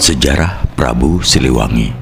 Sejarah 0.00 0.64
Prabu 0.80 1.20
Siliwangi 1.20 1.92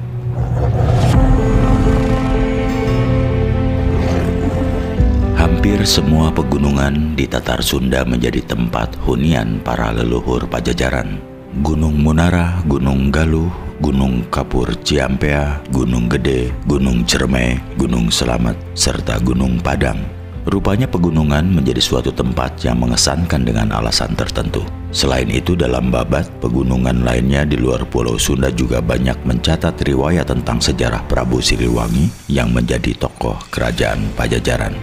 Hampir 5.35 5.83
semua 5.83 6.31
pegunungan 6.31 7.19
di 7.19 7.27
Tatar 7.27 7.59
Sunda 7.59 8.07
menjadi 8.07 8.39
tempat 8.39 8.95
hunian 9.03 9.59
para 9.59 9.91
leluhur 9.91 10.47
Pajajaran. 10.47 11.19
Gunung 11.59 11.99
Munara, 11.99 12.63
Gunung 12.71 13.11
Galuh, 13.11 13.51
Gunung 13.83 14.23
Kapur 14.31 14.71
Ciampea, 14.79 15.59
Gunung 15.67 16.07
Gede, 16.07 16.55
Gunung 16.71 17.03
Cerme, 17.03 17.59
Gunung 17.75 18.07
Selamat, 18.07 18.55
serta 18.79 19.19
Gunung 19.19 19.59
Padang. 19.59 20.18
Rupanya 20.49 20.89
pegunungan 20.89 21.45
menjadi 21.45 21.77
suatu 21.77 22.09
tempat 22.09 22.65
yang 22.65 22.81
mengesankan 22.81 23.45
dengan 23.45 23.69
alasan 23.69 24.17
tertentu. 24.17 24.65
Selain 24.89 25.29
itu 25.29 25.53
dalam 25.53 25.93
babat, 25.93 26.25
pegunungan 26.41 27.05
lainnya 27.05 27.45
di 27.45 27.53
luar 27.53 27.85
Pulau 27.85 28.17
Sunda 28.17 28.49
juga 28.49 28.81
banyak 28.81 29.29
mencatat 29.29 29.77
riwayat 29.85 30.25
tentang 30.25 30.57
sejarah 30.57 31.05
Prabu 31.05 31.37
Siliwangi 31.37 32.09
yang 32.33 32.49
menjadi 32.49 32.97
tokoh 32.97 33.37
kerajaan 33.53 34.09
Pajajaran. 34.17 34.73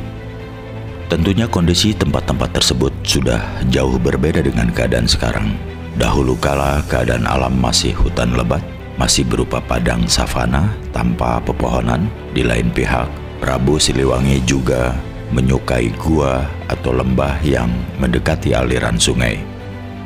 Tentunya 1.10 1.50
kondisi 1.50 1.90
tempat-tempat 1.98 2.62
tersebut 2.62 2.94
sudah 3.02 3.42
jauh 3.66 3.98
berbeda 3.98 4.46
dengan 4.46 4.70
keadaan 4.70 5.10
sekarang. 5.10 5.58
Dahulu 5.98 6.38
kala 6.38 6.86
keadaan 6.86 7.26
alam 7.26 7.58
masih 7.58 7.90
hutan 7.90 8.38
lebat, 8.38 8.62
masih 9.02 9.26
berupa 9.26 9.58
padang 9.58 10.06
savana 10.06 10.70
tanpa 10.94 11.42
pepohonan. 11.42 12.06
Di 12.30 12.46
lain 12.46 12.70
pihak, 12.70 13.10
Prabu 13.42 13.82
Siliwangi 13.82 14.46
juga 14.46 14.94
menyukai 15.36 15.92
gua 16.00 16.48
atau 16.72 16.96
lembah 16.96 17.44
yang 17.44 17.68
mendekati 18.00 18.56
aliran 18.56 18.96
sungai. 18.96 19.44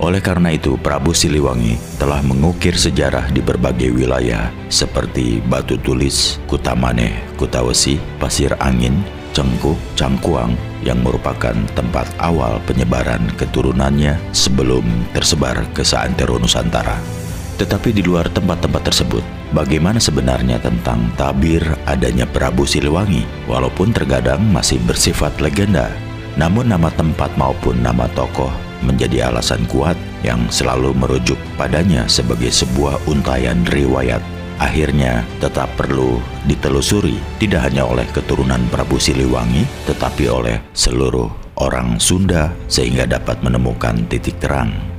Oleh 0.01 0.19
karena 0.19 0.51
itu, 0.57 0.81
Prabu 0.81 1.15
Siliwangi 1.15 1.79
telah 2.01 2.19
mengukir 2.25 2.75
sejarah 2.75 3.31
di 3.31 3.45
berbagai 3.45 3.93
wilayah 3.93 4.51
seperti 4.73 5.45
Batu 5.45 5.77
Tulis, 5.79 6.41
Kutamane, 6.49 7.23
Kutawesi, 7.37 8.01
Pasir 8.17 8.57
Angin, 8.59 9.05
Cengkuh, 9.37 9.77
Cangkuang 9.95 10.57
yang 10.81 11.05
merupakan 11.05 11.53
tempat 11.77 12.09
awal 12.17 12.59
penyebaran 12.65 13.29
keturunannya 13.37 14.17
sebelum 14.33 14.83
tersebar 15.13 15.69
ke 15.77 15.85
seantero 15.85 16.41
Nusantara. 16.41 17.20
Tetapi 17.61 17.93
di 17.93 18.01
luar 18.01 18.25
tempat-tempat 18.33 18.89
tersebut, 18.89 19.21
bagaimana 19.53 20.01
sebenarnya 20.01 20.57
tentang 20.65 21.13
tabir 21.21 21.61
adanya 21.85 22.25
Prabu 22.25 22.65
Siliwangi 22.65 23.29
walaupun 23.45 23.93
terkadang 23.93 24.41
masih 24.49 24.81
bersifat 24.89 25.37
legenda. 25.45 25.93
Namun 26.41 26.73
nama 26.73 26.89
tempat 26.97 27.29
maupun 27.37 27.77
nama 27.85 28.09
tokoh 28.17 28.49
menjadi 28.81 29.29
alasan 29.29 29.61
kuat 29.69 30.01
yang 30.25 30.41
selalu 30.49 30.97
merujuk 30.97 31.37
padanya 31.61 32.09
sebagai 32.09 32.49
sebuah 32.49 32.97
untayan 33.05 33.61
riwayat 33.69 34.25
akhirnya 34.57 35.25
tetap 35.41 35.69
perlu 35.77 36.21
ditelusuri 36.45 37.17
tidak 37.41 37.69
hanya 37.69 37.85
oleh 37.85 38.05
keturunan 38.13 38.61
Prabu 38.73 38.97
Siliwangi 38.97 39.69
tetapi 39.85 40.33
oleh 40.33 40.61
seluruh 40.73 41.29
orang 41.61 42.01
Sunda 42.01 42.53
sehingga 42.73 43.05
dapat 43.05 43.41
menemukan 43.45 44.01
titik 44.09 44.41
terang. 44.41 44.90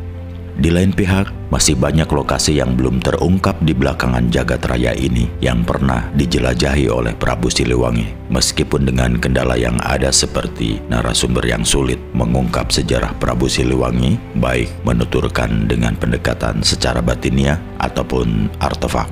Di 0.59 0.67
lain 0.67 0.91
pihak, 0.91 1.31
masih 1.47 1.79
banyak 1.79 2.07
lokasi 2.11 2.59
yang 2.59 2.75
belum 2.75 2.99
terungkap 2.99 3.59
di 3.63 3.71
belakangan 3.71 4.27
jagat 4.27 4.63
raya 4.67 4.91
ini 4.91 5.31
yang 5.39 5.63
pernah 5.63 6.11
dijelajahi 6.11 6.91
oleh 6.91 7.15
Prabu 7.15 7.47
Siliwangi. 7.47 8.31
Meskipun 8.31 8.83
dengan 8.83 9.15
kendala 9.15 9.55
yang 9.55 9.79
ada 9.79 10.11
seperti 10.11 10.83
narasumber 10.91 11.47
yang 11.47 11.63
sulit 11.63 11.99
mengungkap 12.11 12.67
sejarah 12.67 13.15
Prabu 13.15 13.47
Siliwangi, 13.47 14.19
baik 14.39 14.71
menuturkan 14.83 15.71
dengan 15.71 15.95
pendekatan 15.95 16.59
secara 16.63 16.99
batiniah 16.99 17.59
ataupun 17.79 18.51
artefak. 18.59 19.07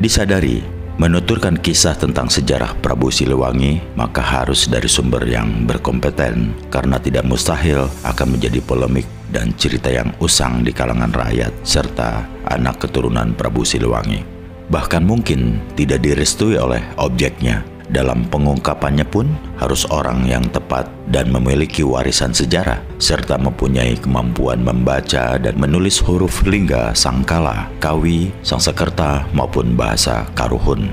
Disadari, 0.00 0.60
menuturkan 1.00 1.56
kisah 1.56 1.96
tentang 1.96 2.28
sejarah 2.28 2.76
Prabu 2.84 3.08
Siliwangi 3.08 3.80
maka 3.96 4.20
harus 4.20 4.68
dari 4.68 4.88
sumber 4.88 5.24
yang 5.24 5.64
berkompeten 5.64 6.52
karena 6.68 7.00
tidak 7.00 7.24
mustahil 7.24 7.88
akan 8.04 8.36
menjadi 8.36 8.60
polemik 8.60 9.08
dan 9.30 9.54
cerita 9.54 9.88
yang 9.90 10.10
usang 10.18 10.66
di 10.66 10.74
kalangan 10.74 11.10
rakyat 11.14 11.54
serta 11.62 12.26
anak 12.50 12.82
keturunan 12.82 13.32
Prabu 13.34 13.62
Siliwangi. 13.62 14.22
Bahkan 14.70 15.02
mungkin 15.02 15.58
tidak 15.74 16.02
direstui 16.06 16.54
oleh 16.54 16.82
objeknya 16.94 17.66
dalam 17.90 18.22
pengungkapannya 18.30 19.02
pun 19.02 19.26
harus 19.58 19.82
orang 19.90 20.22
yang 20.22 20.46
tepat 20.46 20.86
dan 21.10 21.26
memiliki 21.34 21.82
warisan 21.82 22.30
sejarah 22.30 22.78
serta 23.02 23.34
mempunyai 23.34 23.98
kemampuan 23.98 24.62
membaca 24.62 25.34
dan 25.42 25.58
menulis 25.58 25.98
huruf 25.98 26.46
lingga 26.46 26.94
sangkala, 26.94 27.66
kawi, 27.82 28.30
sangsekerta 28.46 29.26
maupun 29.34 29.74
bahasa 29.74 30.22
karuhun. 30.38 30.86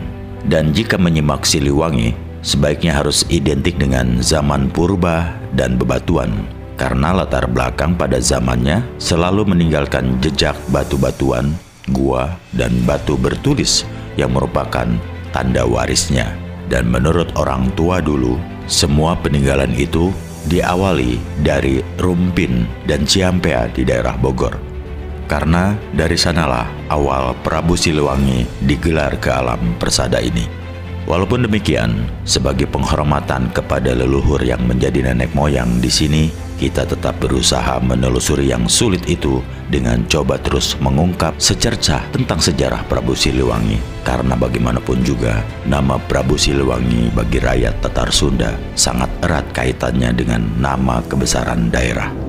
Dan 0.49 0.73
jika 0.73 0.97
menyimak 0.97 1.45
Siliwangi, 1.45 2.17
sebaiknya 2.41 2.97
harus 2.97 3.29
identik 3.29 3.77
dengan 3.77 4.17
zaman 4.25 4.73
purba 4.73 5.37
dan 5.53 5.77
bebatuan 5.77 6.56
karena 6.77 7.11
latar 7.11 7.49
belakang 7.49 7.97
pada 7.97 8.21
zamannya 8.21 8.85
selalu 9.01 9.49
meninggalkan 9.49 10.21
jejak 10.21 10.53
batu-batuan, 10.69 11.57
gua, 11.89 12.37
dan 12.53 12.71
batu 12.85 13.17
bertulis 13.17 13.83
yang 14.15 14.31
merupakan 14.31 14.85
tanda 15.33 15.65
warisnya. 15.65 16.37
Dan 16.69 16.93
menurut 16.93 17.33
orang 17.33 17.73
tua 17.73 17.97
dulu, 17.97 18.37
semua 18.69 19.17
peninggalan 19.17 19.73
itu 19.73 20.13
diawali 20.45 21.17
dari 21.41 21.81
Rumpin 21.97 22.69
dan 22.85 23.03
Ciampea 23.09 23.73
di 23.73 23.81
daerah 23.81 24.13
Bogor. 24.15 24.55
Karena 25.27 25.75
dari 25.91 26.15
sanalah 26.15 26.67
awal 26.87 27.35
Prabu 27.43 27.75
Siliwangi 27.75 28.47
digelar 28.63 29.19
ke 29.19 29.27
alam 29.27 29.75
persada 29.75 30.23
ini. 30.23 30.66
Walaupun 31.07 31.47
demikian, 31.47 32.03
sebagai 32.27 32.67
penghormatan 32.67 33.47
kepada 33.55 33.95
leluhur 33.95 34.43
yang 34.43 34.59
menjadi 34.67 35.07
nenek 35.07 35.31
moyang 35.31 35.79
di 35.79 35.87
sini, 35.87 36.27
kita 36.59 36.83
tetap 36.83 37.15
berusaha 37.23 37.79
menelusuri 37.79 38.51
yang 38.51 38.67
sulit 38.67 39.07
itu 39.07 39.39
dengan 39.71 40.03
coba 40.11 40.35
terus 40.35 40.75
mengungkap 40.83 41.39
secercah 41.39 42.03
tentang 42.11 42.43
sejarah 42.43 42.83
Prabu 42.91 43.15
Siliwangi. 43.15 43.79
Karena 44.03 44.35
bagaimanapun 44.35 44.99
juga, 45.07 45.47
nama 45.63 45.95
Prabu 45.95 46.35
Siliwangi 46.35 47.15
bagi 47.15 47.39
rakyat 47.39 47.79
Tatar 47.87 48.11
Sunda 48.11 48.59
sangat 48.75 49.07
erat 49.23 49.47
kaitannya 49.55 50.11
dengan 50.11 50.43
nama 50.59 50.99
kebesaran 51.07 51.71
daerah. 51.71 52.26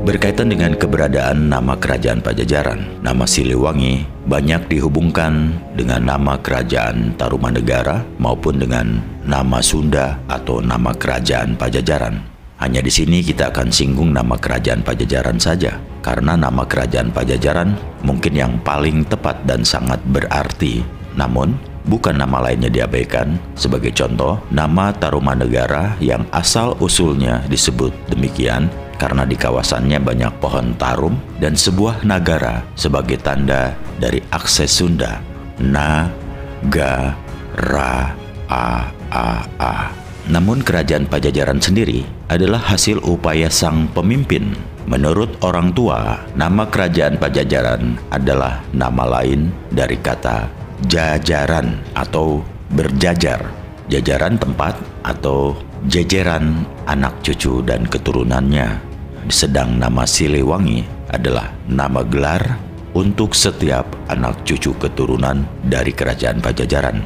Berkaitan 0.00 0.48
dengan 0.48 0.72
keberadaan 0.72 1.52
nama 1.52 1.76
kerajaan 1.76 2.24
Pajajaran, 2.24 3.04
nama 3.04 3.28
Siliwangi 3.28 4.08
banyak 4.24 4.72
dihubungkan 4.72 5.52
dengan 5.76 6.00
nama 6.00 6.40
kerajaan 6.40 7.12
Tarumanegara 7.20 8.08
maupun 8.16 8.56
dengan 8.56 9.04
nama 9.28 9.60
Sunda 9.60 10.16
atau 10.24 10.64
nama 10.64 10.96
kerajaan 10.96 11.52
Pajajaran. 11.52 12.16
Hanya 12.64 12.80
di 12.80 12.88
sini 12.88 13.20
kita 13.20 13.52
akan 13.52 13.68
singgung 13.68 14.08
nama 14.16 14.40
kerajaan 14.40 14.80
Pajajaran 14.80 15.36
saja, 15.36 15.76
karena 16.00 16.32
nama 16.32 16.64
kerajaan 16.64 17.12
Pajajaran 17.12 17.76
mungkin 18.00 18.32
yang 18.32 18.56
paling 18.64 19.04
tepat 19.04 19.44
dan 19.44 19.68
sangat 19.68 20.00
berarti. 20.08 20.80
Namun, 21.12 21.52
bukan 21.84 22.16
nama 22.16 22.48
lainnya 22.48 22.72
diabaikan. 22.72 23.36
Sebagai 23.52 23.92
contoh, 23.92 24.40
nama 24.48 24.96
Tarumanegara 24.96 26.00
yang 26.00 26.24
asal 26.32 26.72
usulnya 26.80 27.44
disebut 27.52 27.92
demikian 28.08 28.72
karena 29.00 29.24
di 29.24 29.32
kawasannya 29.32 29.96
banyak 29.96 30.44
pohon 30.44 30.76
tarum 30.76 31.16
dan 31.40 31.56
sebuah 31.56 32.04
nagara 32.04 32.60
sebagai 32.76 33.16
tanda 33.16 33.72
dari 33.96 34.20
akses 34.28 34.68
Sunda. 34.76 35.24
Na, 35.56 36.12
ga, 36.68 37.16
ra, 37.56 38.12
a, 38.52 38.92
a, 39.08 39.26
a. 39.56 39.74
Namun 40.28 40.60
kerajaan 40.60 41.08
Pajajaran 41.08 41.64
sendiri 41.64 42.04
adalah 42.28 42.60
hasil 42.60 43.00
upaya 43.00 43.48
sang 43.48 43.88
pemimpin. 43.96 44.52
Menurut 44.84 45.32
orang 45.40 45.72
tua, 45.72 46.20
nama 46.36 46.68
kerajaan 46.68 47.16
Pajajaran 47.16 47.96
adalah 48.12 48.60
nama 48.76 49.20
lain 49.20 49.48
dari 49.72 49.96
kata 49.96 50.44
jajaran 50.92 51.72
atau 51.96 52.44
berjajar. 52.76 53.48
Jajaran 53.88 54.36
tempat 54.36 54.76
atau 55.02 55.56
jejeran 55.88 56.62
anak 56.86 57.16
cucu 57.24 57.64
dan 57.64 57.88
keturunannya 57.88 58.89
sedang 59.28 59.76
nama 59.76 60.08
Siliwangi 60.08 60.86
adalah 61.12 61.52
nama 61.68 62.00
gelar 62.06 62.56
untuk 62.96 63.36
setiap 63.36 63.86
anak 64.08 64.42
cucu 64.48 64.72
keturunan 64.80 65.44
dari 65.66 65.92
kerajaan 65.92 66.40
Pajajaran. 66.40 67.02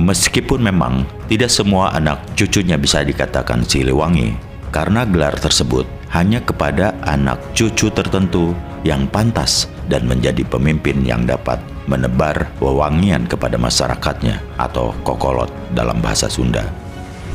Meskipun 0.00 0.64
memang 0.64 1.04
tidak 1.28 1.52
semua 1.52 1.92
anak 1.92 2.24
cucunya 2.34 2.80
bisa 2.80 3.04
dikatakan 3.04 3.62
Siliwangi, 3.62 4.32
karena 4.72 5.04
gelar 5.04 5.36
tersebut 5.36 5.84
hanya 6.12 6.40
kepada 6.40 6.96
anak 7.04 7.40
cucu 7.52 7.92
tertentu 7.92 8.56
yang 8.82 9.04
pantas 9.08 9.68
dan 9.86 10.08
menjadi 10.08 10.42
pemimpin 10.48 11.04
yang 11.04 11.28
dapat 11.28 11.60
menebar 11.86 12.48
wewangian 12.58 13.28
kepada 13.28 13.60
masyarakatnya 13.60 14.40
atau 14.56 14.96
kokolot 15.04 15.50
dalam 15.76 16.00
bahasa 16.00 16.26
Sunda. 16.26 16.64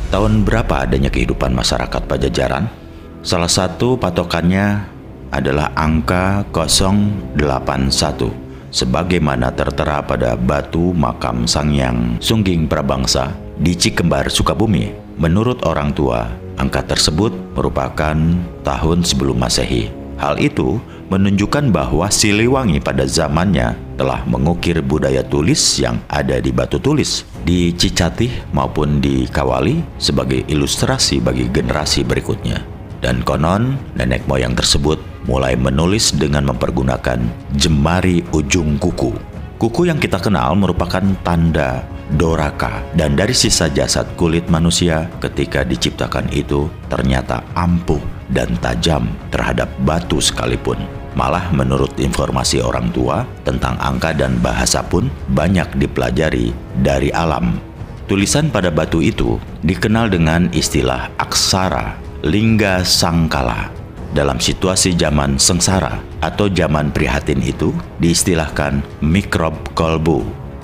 Tahun 0.07 0.47
berapa 0.47 0.87
adanya 0.87 1.11
kehidupan 1.11 1.51
masyarakat 1.51 2.01
Pajajaran? 2.07 2.86
Salah 3.25 3.49
satu 3.49 3.97
patokannya 3.97 4.85
adalah 5.33 5.73
angka 5.75 6.45
081 6.53 7.37
sebagaimana 8.71 9.51
tertera 9.51 10.03
pada 10.03 10.37
batu 10.37 10.93
makam 10.93 11.49
Sangyang 11.49 12.21
Sungging 12.21 12.69
Prabangsa 12.69 13.33
di 13.57 13.73
Cikembar, 13.73 14.29
Sukabumi. 14.29 14.93
Menurut 15.17 15.65
orang 15.65 15.91
tua, 15.97 16.29
angka 16.61 16.85
tersebut 16.85 17.33
merupakan 17.57 18.17
tahun 18.61 18.99
sebelum 19.01 19.41
Masehi. 19.41 19.89
Hal 20.17 20.37
itu 20.41 20.81
menunjukkan 21.09 21.69
bahwa 21.73 22.09
Siliwangi 22.09 22.81
pada 22.81 23.05
zamannya 23.05 23.77
telah 23.97 24.25
mengukir 24.25 24.81
budaya 24.81 25.21
tulis 25.25 25.77
yang 25.81 26.01
ada 26.09 26.37
di 26.37 26.49
batu 26.53 26.77
tulis 26.77 27.25
di 27.45 27.73
Cicatih 27.73 28.53
maupun 28.53 29.01
di 29.01 29.25
Kawali 29.29 29.81
sebagai 29.97 30.45
ilustrasi 30.49 31.21
bagi 31.21 31.49
generasi 31.49 32.05
berikutnya. 32.05 32.76
Dan 33.01 33.21
konon 33.21 33.77
nenek 33.93 34.25
moyang 34.25 34.57
tersebut 34.57 34.97
mulai 35.29 35.53
menulis 35.59 36.15
dengan 36.15 36.49
mempergunakan 36.49 37.19
jemari 37.53 38.23
ujung 38.33 38.79
kuku. 38.81 39.13
Kuku 39.57 39.89
yang 39.89 39.97
kita 39.97 40.21
kenal 40.21 40.53
merupakan 40.53 41.01
tanda 41.25 41.81
doraka 42.15 42.85
dan 42.95 43.19
dari 43.19 43.35
sisa 43.35 43.67
jasad 43.67 44.07
kulit 44.15 44.47
manusia 44.47 45.11
ketika 45.19 45.67
diciptakan 45.67 46.29
itu 46.31 46.71
ternyata 46.87 47.43
ampuh 47.57 47.99
dan 48.31 48.47
tajam 48.63 49.11
terhadap 49.33 49.67
batu 49.83 50.23
sekalipun. 50.23 50.79
Malah 51.17 51.49
menurut 51.49 51.97
informasi 51.97 52.61
orang 52.61 52.93
tua 52.93 53.25
tentang 53.41 53.73
angka 53.81 54.13
dan 54.13 54.37
bahasa 54.37 54.85
pun 54.85 55.09
banyak 55.33 55.65
dipelajari 55.81 56.53
dari 56.77 57.09
alam. 57.09 57.57
Tulisan 58.05 58.53
pada 58.53 58.69
batu 58.69 59.01
itu 59.01 59.35
dikenal 59.65 60.13
dengan 60.13 60.47
istilah 60.53 61.11
aksara 61.17 62.06
lingga 62.25 62.81
sangkala. 62.81 63.69
Dalam 64.15 64.39
situasi 64.41 64.95
zaman 64.95 65.37
sengsara 65.37 65.99
atau 66.23 66.49
zaman 66.49 66.89
prihatin 66.89 67.43
itu 67.43 67.75
diistilahkan 68.01 68.81
mikrob 69.03 69.53
kolbu. 69.77 70.23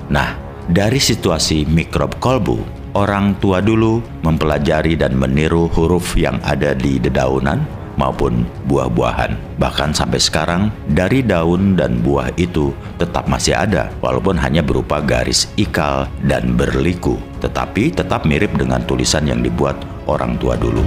Nah, 0.09 0.33
dari 0.65 0.97
situasi 0.97 1.67
mikrob 1.67 2.17
kolbu, 2.17 2.63
orang 2.95 3.35
tua 3.37 3.59
dulu 3.59 4.01
mempelajari 4.23 4.95
dan 4.95 5.13
meniru 5.13 5.69
huruf 5.69 6.15
yang 6.17 6.39
ada 6.41 6.71
di 6.73 6.97
dedaunan 6.97 7.61
maupun 7.99 8.47
buah-buahan. 8.65 9.59
Bahkan 9.61 9.93
sampai 9.93 10.17
sekarang, 10.17 10.73
dari 10.89 11.21
daun 11.21 11.77
dan 11.77 12.01
buah 12.01 12.33
itu 12.41 12.73
tetap 12.97 13.29
masih 13.29 13.53
ada, 13.53 13.93
walaupun 14.01 14.39
hanya 14.39 14.65
berupa 14.65 14.97
garis 15.03 15.45
ikal 15.59 16.09
dan 16.25 16.57
berliku, 16.57 17.19
tetapi 17.43 17.93
tetap 17.93 18.25
mirip 18.25 18.49
dengan 18.57 18.81
tulisan 18.81 19.29
yang 19.29 19.45
dibuat 19.45 19.77
orang 20.09 20.39
tua 20.41 20.57
dulu. 20.57 20.81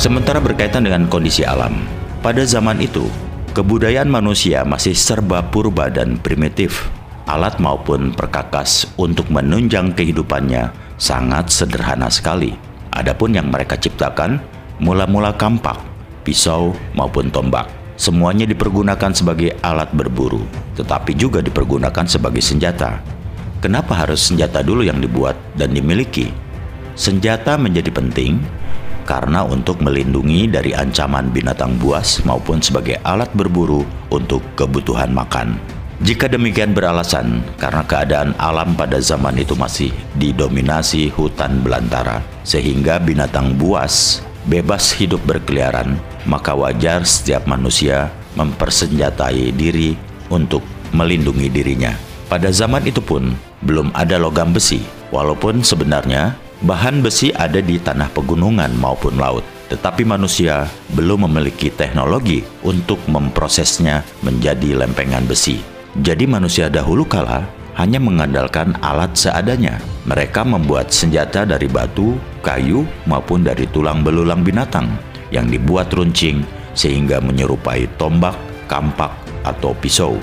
Sementara 0.00 0.40
berkaitan 0.40 0.88
dengan 0.88 1.04
kondisi 1.12 1.44
alam, 1.44 1.84
pada 2.24 2.40
zaman 2.48 2.80
itu 2.80 3.04
Kebudayaan 3.50 4.06
manusia 4.06 4.62
masih 4.62 4.94
serba 4.94 5.42
purba 5.42 5.90
dan 5.90 6.22
primitif. 6.22 6.86
Alat 7.26 7.58
maupun 7.58 8.14
perkakas 8.14 8.86
untuk 8.94 9.26
menunjang 9.26 9.90
kehidupannya 9.90 10.70
sangat 11.02 11.50
sederhana 11.50 12.06
sekali. 12.06 12.54
Adapun 12.94 13.34
yang 13.34 13.50
mereka 13.50 13.74
ciptakan, 13.74 14.38
mula-mula 14.78 15.34
kampak, 15.34 15.82
pisau 16.22 16.78
maupun 16.94 17.26
tombak. 17.34 17.66
Semuanya 17.98 18.46
dipergunakan 18.46 19.10
sebagai 19.10 19.58
alat 19.66 19.90
berburu, 19.98 20.46
tetapi 20.78 21.18
juga 21.18 21.42
dipergunakan 21.42 22.06
sebagai 22.06 22.38
senjata. 22.38 23.02
Kenapa 23.58 23.98
harus 23.98 24.30
senjata 24.30 24.62
dulu 24.62 24.86
yang 24.86 25.02
dibuat 25.02 25.34
dan 25.58 25.74
dimiliki? 25.74 26.30
Senjata 26.94 27.58
menjadi 27.58 27.90
penting 27.90 28.38
karena 29.10 29.42
untuk 29.42 29.82
melindungi 29.82 30.46
dari 30.46 30.70
ancaman 30.70 31.34
binatang 31.34 31.74
buas 31.82 32.22
maupun 32.22 32.62
sebagai 32.62 33.02
alat 33.02 33.26
berburu 33.34 33.82
untuk 34.14 34.38
kebutuhan 34.54 35.10
makan. 35.10 35.58
Jika 36.06 36.30
demikian 36.30 36.70
beralasan 36.70 37.42
karena 37.58 37.82
keadaan 37.82 38.30
alam 38.38 38.78
pada 38.78 39.02
zaman 39.02 39.34
itu 39.34 39.58
masih 39.58 39.90
didominasi 40.14 41.10
hutan 41.10 41.58
belantara 41.58 42.22
sehingga 42.46 43.02
binatang 43.02 43.58
buas 43.58 44.22
bebas 44.46 44.94
hidup 44.94 45.20
berkeliaran, 45.26 45.98
maka 46.24 46.54
wajar 46.54 47.02
setiap 47.02 47.44
manusia 47.50 48.14
mempersenjatai 48.38 49.52
diri 49.52 49.98
untuk 50.30 50.62
melindungi 50.94 51.50
dirinya. 51.50 51.92
Pada 52.30 52.48
zaman 52.54 52.86
itu 52.86 53.02
pun 53.02 53.34
belum 53.66 53.90
ada 53.92 54.16
logam 54.16 54.54
besi, 54.54 54.80
walaupun 55.12 55.60
sebenarnya 55.66 56.38
Bahan 56.60 57.00
besi 57.00 57.32
ada 57.32 57.56
di 57.64 57.80
tanah 57.80 58.12
pegunungan 58.12 58.68
maupun 58.76 59.16
laut, 59.16 59.40
tetapi 59.72 60.04
manusia 60.04 60.68
belum 60.92 61.24
memiliki 61.24 61.72
teknologi 61.72 62.44
untuk 62.60 63.00
memprosesnya 63.08 64.04
menjadi 64.20 64.84
lempengan 64.84 65.24
besi. 65.24 65.56
Jadi 65.96 66.28
manusia 66.28 66.68
dahulu 66.68 67.08
kala 67.08 67.48
hanya 67.80 67.96
mengandalkan 67.96 68.76
alat 68.84 69.16
seadanya. 69.16 69.80
Mereka 70.04 70.44
membuat 70.44 70.92
senjata 70.92 71.48
dari 71.48 71.64
batu, 71.64 72.20
kayu, 72.44 72.84
maupun 73.08 73.40
dari 73.40 73.64
tulang 73.72 74.04
belulang 74.04 74.44
binatang 74.44 74.92
yang 75.32 75.48
dibuat 75.48 75.88
runcing 75.96 76.44
sehingga 76.76 77.24
menyerupai 77.24 77.88
tombak, 77.96 78.36
kampak, 78.68 79.16
atau 79.48 79.72
pisau. 79.80 80.20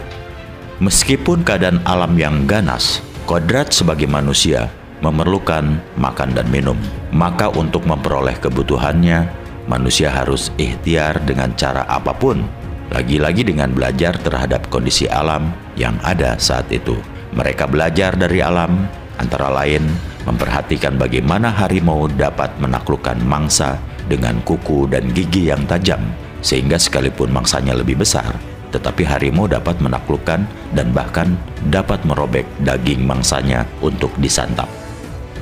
Meskipun 0.77 1.41
keadaan 1.41 1.81
alam 1.81 2.13
yang 2.13 2.45
ganas, 2.45 3.01
kodrat 3.25 3.73
sebagai 3.73 4.05
manusia 4.05 4.69
memerlukan 5.01 5.77
makan 5.97 6.29
dan 6.33 6.47
minum. 6.49 6.77
Maka 7.13 7.49
untuk 7.53 7.85
memperoleh 7.85 8.37
kebutuhannya, 8.41 9.29
manusia 9.69 10.09
harus 10.09 10.49
ikhtiar 10.57 11.21
dengan 11.25 11.53
cara 11.53 11.85
apa 11.85 12.15
pun. 12.15 12.41
Lagi-lagi 12.87 13.43
dengan 13.43 13.75
belajar 13.75 14.15
terhadap 14.15 14.71
kondisi 14.71 15.11
alam 15.11 15.51
yang 15.75 15.99
ada 16.07 16.39
saat 16.39 16.71
itu. 16.71 16.95
Mereka 17.35 17.67
belajar 17.67 18.15
dari 18.15 18.39
alam, 18.39 18.87
antara 19.19 19.51
lain 19.51 19.83
memperhatikan 20.23 20.95
bagaimana 20.95 21.51
harimau 21.51 22.07
dapat 22.11 22.51
menaklukkan 22.59 23.19
mangsa 23.23 23.79
dengan 24.07 24.39
kuku 24.43 24.87
dan 24.87 25.11
gigi 25.11 25.51
yang 25.51 25.63
tajam, 25.67 25.99
sehingga 26.39 26.79
sekalipun 26.79 27.31
mangsanya 27.31 27.75
lebih 27.75 27.99
besar, 27.99 28.35
tetapi 28.71 29.03
harimau 29.03 29.47
dapat 29.47 29.79
menaklukkan 29.83 30.47
dan 30.75 30.87
bahkan 30.95 31.35
dapat 31.67 31.99
merobek 32.07 32.47
daging 32.63 33.03
mangsanya 33.03 33.67
untuk 33.83 34.11
disantap. 34.19 34.76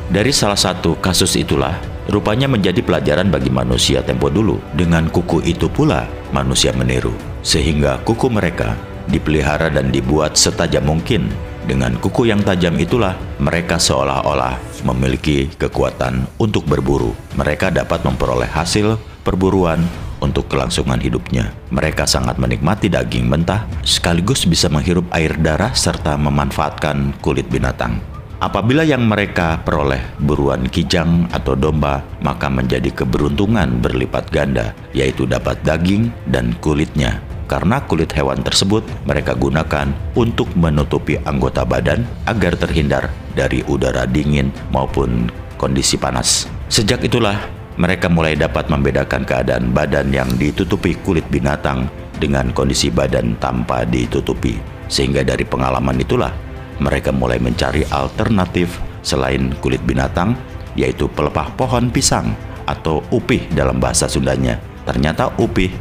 Dari 0.05 0.29
salah 0.29 0.57
satu 0.57 1.01
kasus 1.01 1.33
itulah, 1.33 1.81
rupanya 2.13 2.45
menjadi 2.45 2.77
pelajaran 2.85 3.33
bagi 3.33 3.49
manusia 3.49 4.05
tempo 4.05 4.29
dulu. 4.29 4.61
Dengan 4.77 5.09
kuku 5.09 5.41
itu 5.41 5.65
pula, 5.65 6.05
manusia 6.29 6.69
meniru. 6.77 7.13
Sehingga 7.41 7.97
kuku 8.05 8.29
mereka 8.29 8.77
dipelihara 9.09 9.73
dan 9.73 9.89
dibuat 9.89 10.37
setajam 10.37 10.85
mungkin. 10.85 11.33
Dengan 11.65 11.97
kuku 11.97 12.29
yang 12.29 12.45
tajam 12.45 12.77
itulah, 12.77 13.17
mereka 13.41 13.81
seolah-olah 13.81 14.85
memiliki 14.85 15.49
kekuatan 15.57 16.29
untuk 16.37 16.69
berburu. 16.69 17.17
Mereka 17.33 17.73
dapat 17.73 18.05
memperoleh 18.05 18.49
hasil 18.49 19.01
perburuan 19.25 19.81
untuk 20.21 20.45
kelangsungan 20.45 21.01
hidupnya. 21.01 21.49
Mereka 21.73 22.05
sangat 22.05 22.37
menikmati 22.37 22.93
daging 22.93 23.25
mentah, 23.25 23.65
sekaligus 23.81 24.45
bisa 24.45 24.69
menghirup 24.69 25.09
air 25.09 25.33
darah 25.41 25.73
serta 25.73 26.13
memanfaatkan 26.21 27.17
kulit 27.25 27.49
binatang. 27.49 28.14
Apabila 28.35 28.83
yang 28.83 29.07
mereka 29.07 29.63
peroleh 29.63 30.03
buruan 30.19 30.67
kijang 30.67 31.31
atau 31.31 31.55
domba, 31.55 32.03
maka 32.19 32.51
menjadi 32.51 32.91
keberuntungan 32.91 33.79
berlipat 33.79 34.27
ganda, 34.27 34.75
yaitu 34.91 35.23
dapat 35.23 35.55
daging 35.63 36.11
dan 36.27 36.51
kulitnya. 36.59 37.23
Karena 37.45 37.79
kulit 37.85 38.11
hewan 38.11 38.41
tersebut 38.41 38.83
mereka 39.05 39.37
gunakan 39.37 39.87
untuk 40.17 40.49
menutupi 40.57 41.15
anggota 41.23 41.61
badan 41.63 42.03
agar 42.25 42.57
terhindar 42.57 43.07
dari 43.37 43.61
udara 43.69 44.03
dingin 44.09 44.49
maupun 44.73 45.29
kondisi 45.55 45.95
panas. 45.95 46.49
Sejak 46.67 47.05
itulah 47.05 47.37
mereka 47.79 48.09
mulai 48.09 48.33
dapat 48.33 48.67
membedakan 48.67 49.23
keadaan 49.23 49.71
badan 49.71 50.09
yang 50.09 50.27
ditutupi 50.35 50.97
kulit 51.05 51.23
binatang 51.29 51.87
dengan 52.17 52.49
kondisi 52.51 52.89
badan 52.89 53.37
tanpa 53.37 53.85
ditutupi. 53.85 54.57
Sehingga 54.89 55.25
dari 55.25 55.45
pengalaman 55.45 55.97
itulah 56.01 56.44
mereka 56.79 57.15
mulai 57.15 57.39
mencari 57.39 57.87
alternatif 57.87 58.79
selain 59.05 59.53
kulit 59.63 59.79
binatang, 59.85 60.35
yaitu 60.75 61.07
pelepah 61.07 61.53
pohon 61.55 61.87
pisang 61.93 62.35
atau 62.65 62.99
upih 63.13 63.45
dalam 63.53 63.79
bahasa 63.79 64.09
Sundanya. 64.09 64.59
Ternyata 64.83 65.33
upih 65.39 65.71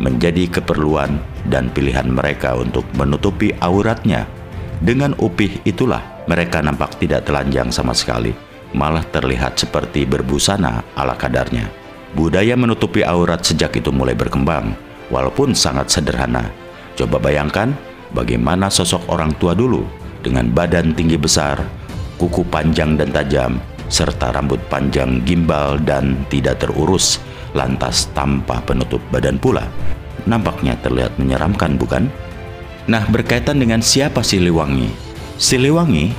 menjadi 0.00 0.48
keperluan 0.48 1.20
dan 1.46 1.68
pilihan 1.70 2.08
mereka 2.08 2.56
untuk 2.56 2.84
menutupi 2.96 3.52
auratnya. 3.60 4.24
Dengan 4.80 5.12
upih 5.20 5.60
itulah 5.68 6.24
mereka 6.24 6.64
nampak 6.64 6.96
tidak 6.96 7.28
telanjang 7.28 7.68
sama 7.68 7.92
sekali, 7.92 8.32
malah 8.72 9.04
terlihat 9.04 9.60
seperti 9.60 10.08
berbusana 10.08 10.80
ala 10.96 11.12
kadarnya. 11.14 11.68
Budaya 12.16 12.56
menutupi 12.56 13.04
aurat 13.06 13.44
sejak 13.44 13.76
itu 13.76 13.92
mulai 13.92 14.16
berkembang, 14.16 14.72
walaupun 15.12 15.52
sangat 15.52 15.92
sederhana. 15.92 16.48
Coba 16.96 17.20
bayangkan 17.22 17.70
bagaimana 18.10 18.66
sosok 18.72 19.06
orang 19.12 19.36
tua 19.36 19.54
dulu 19.54 19.99
dengan 20.20 20.48
badan 20.52 20.92
tinggi 20.92 21.16
besar, 21.16 21.60
kuku 22.20 22.44
panjang 22.48 22.94
dan 23.00 23.10
tajam, 23.10 23.58
serta 23.90 24.30
rambut 24.30 24.62
panjang 24.70 25.20
gimbal 25.26 25.80
dan 25.82 26.22
tidak 26.30 26.62
terurus, 26.62 27.18
lantas 27.52 28.06
tanpa 28.14 28.62
penutup 28.62 29.02
badan 29.10 29.36
pula. 29.36 29.66
Nampaknya 30.28 30.78
terlihat 30.78 31.16
menyeramkan, 31.16 31.74
bukan? 31.80 32.06
Nah, 32.86 33.02
berkaitan 33.08 33.58
dengan 33.58 33.80
siapa 33.80 34.20
Siliwangi? 34.22 34.92
Siliwangi 35.40 36.12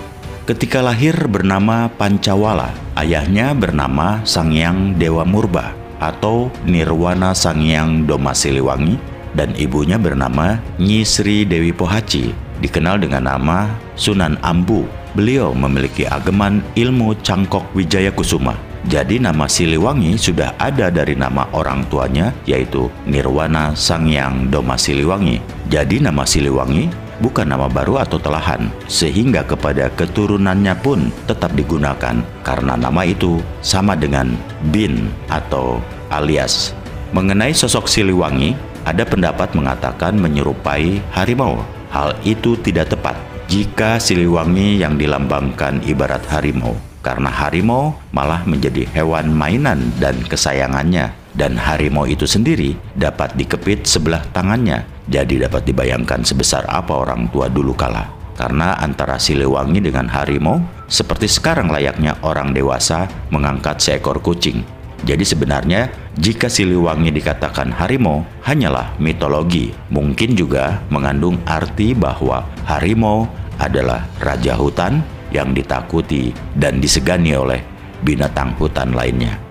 ketika 0.49 0.81
lahir 0.81 1.15
bernama 1.29 1.87
Pancawala, 1.95 2.73
ayahnya 2.97 3.53
bernama 3.53 4.19
Sangyang 4.25 4.97
Dewa 4.97 5.23
Murba 5.23 5.71
atau 6.01 6.49
Nirwana 6.65 7.37
Sangyang 7.37 8.09
Doma 8.09 8.33
Siliwangi, 8.33 8.97
dan 9.31 9.55
ibunya 9.55 9.95
bernama 9.95 10.59
Nyi 10.75 11.07
Sri 11.07 11.47
Dewi 11.47 11.71
Pohaci, 11.71 12.35
dikenal 12.61 13.01
dengan 13.01 13.27
nama 13.27 13.67
Sunan 13.97 14.37
Ambu 14.45 14.85
beliau 15.17 15.51
memiliki 15.51 16.07
ageman 16.07 16.63
ilmu 16.77 17.17
Cangkok 17.19 17.67
Wijaya 17.75 18.13
Kusuma. 18.13 18.55
Jadi 18.81 19.21
nama 19.21 19.45
Siliwangi 19.45 20.17
sudah 20.17 20.57
ada 20.57 20.89
dari 20.89 21.13
nama 21.13 21.45
orang 21.53 21.85
tuanya 21.85 22.33
yaitu 22.49 22.89
Nirwana 23.05 23.77
Sangyang 23.77 24.49
Doma 24.49 24.73
Siliwangi. 24.73 25.37
Jadi 25.69 26.01
nama 26.01 26.25
Siliwangi 26.25 26.89
bukan 27.21 27.45
nama 27.45 27.69
baru 27.69 28.01
atau 28.01 28.17
telahan, 28.17 28.73
sehingga 28.89 29.45
kepada 29.45 29.93
keturunannya 29.93 30.73
pun 30.81 31.13
tetap 31.29 31.53
digunakan 31.53 32.17
karena 32.41 32.73
nama 32.73 33.05
itu 33.05 33.37
sama 33.61 33.93
dengan 33.93 34.33
bin 34.73 35.13
atau 35.29 35.77
alias. 36.09 36.73
Mengenai 37.13 37.53
sosok 37.53 37.85
Siliwangi, 37.85 38.57
ada 38.81 39.05
pendapat 39.05 39.53
mengatakan 39.53 40.17
menyerupai 40.17 40.97
harimau. 41.13 41.61
Hal 41.91 42.15
itu 42.23 42.55
tidak 42.55 42.95
tepat 42.95 43.19
jika 43.51 43.99
Siliwangi 43.99 44.79
yang 44.79 44.95
dilambangkan 44.95 45.83
ibarat 45.83 46.23
harimau, 46.31 46.71
karena 47.03 47.27
harimau 47.27 47.99
malah 48.15 48.47
menjadi 48.47 48.87
hewan 48.95 49.27
mainan 49.27 49.91
dan 49.99 50.15
kesayangannya, 50.23 51.11
dan 51.35 51.59
harimau 51.59 52.07
itu 52.07 52.23
sendiri 52.23 52.79
dapat 52.95 53.35
dikepit 53.35 53.83
sebelah 53.83 54.23
tangannya, 54.31 54.87
jadi 55.11 55.51
dapat 55.51 55.67
dibayangkan 55.67 56.23
sebesar 56.23 56.63
apa 56.71 56.95
orang 56.95 57.27
tua 57.27 57.51
dulu 57.51 57.75
kala. 57.75 58.07
Karena 58.39 58.79
antara 58.79 59.19
Siliwangi 59.19 59.83
dengan 59.83 60.07
harimau, 60.07 60.63
seperti 60.87 61.27
sekarang 61.27 61.67
layaknya 61.75 62.23
orang 62.23 62.55
dewasa 62.55 63.11
mengangkat 63.35 63.83
seekor 63.83 64.23
kucing, 64.23 64.63
jadi 65.01 65.25
sebenarnya 65.25 65.89
jika 66.13 66.45
Siliwangi 66.45 67.09
dikatakan 67.09 67.73
harimau 67.73 68.21
hanyalah 68.45 68.93
mitologi. 69.01 69.73
Mungkin 69.89 70.37
juga 70.37 70.77
mengandung 70.93 71.41
arti 71.49 71.97
bahwa 71.97 72.45
harimau 72.69 73.25
adalah 73.57 74.05
raja 74.21 74.53
hutan 74.53 75.01
yang 75.33 75.57
ditakuti 75.57 76.29
dan 76.53 76.77
disegani 76.77 77.33
oleh 77.33 77.61
binatang 78.05 78.53
hutan 78.61 78.93
lainnya. 78.93 79.41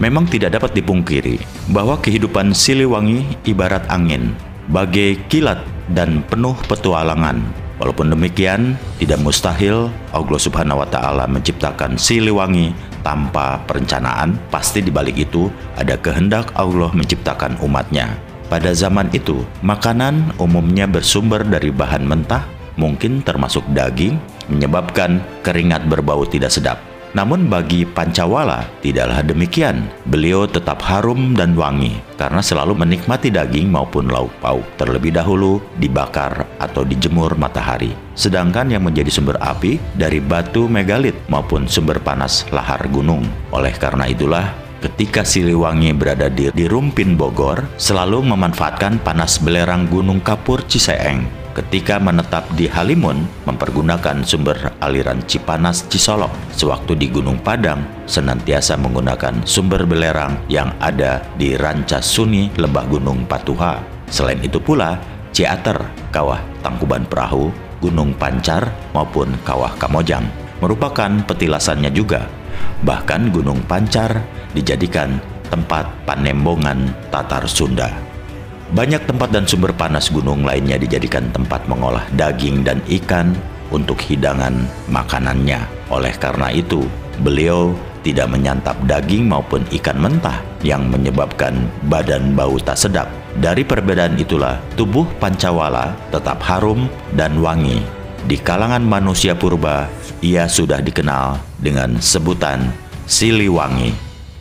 Memang 0.00 0.28
tidak 0.28 0.58
dapat 0.58 0.76
dipungkiri 0.76 1.40
bahwa 1.70 1.96
kehidupan 2.00 2.52
Siliwangi 2.52 3.48
ibarat 3.48 3.86
angin, 3.88 4.34
bagai 4.68 5.16
kilat 5.32 5.62
dan 5.94 6.20
penuh 6.26 6.56
petualangan. 6.68 7.40
Walaupun 7.80 8.10
demikian, 8.14 8.78
tidak 9.00 9.18
mustahil 9.22 9.90
Allah 10.14 10.38
Subhanahu 10.38 10.82
wa 10.82 10.88
taala 10.88 11.24
menciptakan 11.26 11.98
Siliwangi 11.98 12.74
tanpa 13.02 13.62
perencanaan, 13.66 14.38
pasti 14.50 14.82
di 14.82 14.90
balik 14.90 15.18
itu 15.18 15.50
ada 15.78 15.98
kehendak 15.98 16.54
Allah 16.54 16.90
menciptakan 16.94 17.58
umatnya. 17.62 18.14
Pada 18.50 18.74
zaman 18.74 19.08
itu, 19.14 19.42
makanan 19.64 20.36
umumnya 20.36 20.84
bersumber 20.84 21.40
dari 21.42 21.72
bahan 21.72 22.04
mentah, 22.04 22.44
mungkin 22.76 23.24
termasuk 23.24 23.64
daging, 23.72 24.18
menyebabkan 24.50 25.24
keringat 25.40 25.86
berbau 25.88 26.28
tidak 26.28 26.52
sedap. 26.52 26.91
Namun 27.12 27.52
bagi 27.52 27.84
Pancawala 27.84 28.64
tidaklah 28.80 29.20
demikian. 29.20 29.84
Beliau 30.08 30.48
tetap 30.48 30.80
harum 30.80 31.36
dan 31.36 31.52
wangi 31.52 32.00
karena 32.16 32.40
selalu 32.40 32.72
menikmati 32.72 33.28
daging 33.28 33.68
maupun 33.68 34.08
lauk 34.08 34.32
pauk 34.40 34.64
terlebih 34.80 35.12
dahulu 35.12 35.60
dibakar 35.76 36.48
atau 36.56 36.88
dijemur 36.88 37.36
matahari. 37.36 37.92
Sedangkan 38.16 38.72
yang 38.72 38.88
menjadi 38.88 39.12
sumber 39.12 39.36
api 39.40 39.76
dari 39.92 40.24
batu 40.24 40.68
megalit 40.68 41.16
maupun 41.28 41.68
sumber 41.68 42.00
panas 42.00 42.48
lahar 42.48 42.80
gunung. 42.88 43.24
Oleh 43.52 43.76
karena 43.76 44.08
itulah 44.08 44.48
ketika 44.80 45.22
Siliwangi 45.22 45.92
berada 45.94 46.26
di, 46.32 46.48
di 46.50 46.64
Rumpin 46.66 47.14
Bogor 47.14 47.62
selalu 47.76 48.24
memanfaatkan 48.34 48.98
panas 49.04 49.38
belerang 49.38 49.86
Gunung 49.86 50.18
Kapur 50.24 50.64
Ciseeng 50.66 51.41
ketika 51.52 52.00
menetap 52.00 52.48
di 52.56 52.68
Halimun 52.68 53.28
mempergunakan 53.44 54.24
sumber 54.24 54.72
aliran 54.80 55.20
Cipanas 55.28 55.86
Cisolok. 55.88 56.32
Sewaktu 56.56 56.96
di 56.96 57.06
Gunung 57.12 57.40
Padang 57.40 57.84
senantiasa 58.08 58.76
menggunakan 58.80 59.44
sumber 59.44 59.84
belerang 59.84 60.40
yang 60.48 60.72
ada 60.80 61.20
di 61.36 61.54
Ranca 61.56 62.00
Suni 62.00 62.48
Lembah 62.56 62.88
Gunung 62.88 63.28
Patuha. 63.28 63.80
Selain 64.08 64.40
itu 64.44 64.60
pula, 64.60 65.00
Ciater, 65.32 65.80
Kawah 66.12 66.40
Tangkuban 66.60 67.08
Perahu, 67.08 67.48
Gunung 67.80 68.12
Pancar 68.16 68.68
maupun 68.92 69.32
Kawah 69.44 69.72
Kamojang 69.80 70.28
merupakan 70.62 71.10
petilasannya 71.26 71.90
juga. 71.90 72.30
Bahkan 72.86 73.34
Gunung 73.34 73.64
Pancar 73.66 74.22
dijadikan 74.54 75.18
tempat 75.50 75.90
panembongan 76.06 76.94
Tatar 77.10 77.44
Sunda. 77.50 78.11
Banyak 78.72 79.04
tempat 79.04 79.28
dan 79.28 79.44
sumber 79.44 79.76
panas 79.76 80.08
gunung 80.08 80.48
lainnya 80.48 80.80
dijadikan 80.80 81.28
tempat 81.28 81.60
mengolah 81.68 82.08
daging 82.16 82.64
dan 82.64 82.80
ikan 82.88 83.36
untuk 83.68 84.00
hidangan 84.00 84.64
makanannya. 84.88 85.60
Oleh 85.92 86.16
karena 86.16 86.48
itu, 86.48 86.88
beliau 87.20 87.76
tidak 88.00 88.32
menyantap 88.32 88.72
daging 88.88 89.28
maupun 89.28 89.60
ikan 89.76 90.00
mentah 90.00 90.40
yang 90.64 90.88
menyebabkan 90.88 91.68
badan 91.92 92.32
bau 92.32 92.56
tak 92.56 92.80
sedap. 92.80 93.12
Dari 93.36 93.60
perbedaan 93.60 94.16
itulah, 94.16 94.56
tubuh 94.72 95.04
Pancawala 95.20 95.92
tetap 96.08 96.40
harum 96.40 96.88
dan 97.12 97.44
wangi. 97.44 97.84
Di 98.24 98.40
kalangan 98.40 98.80
manusia 98.80 99.36
purba, 99.36 99.84
ia 100.24 100.48
sudah 100.48 100.80
dikenal 100.80 101.36
dengan 101.60 102.00
sebutan 102.00 102.72
Siliwangi. 103.04 103.92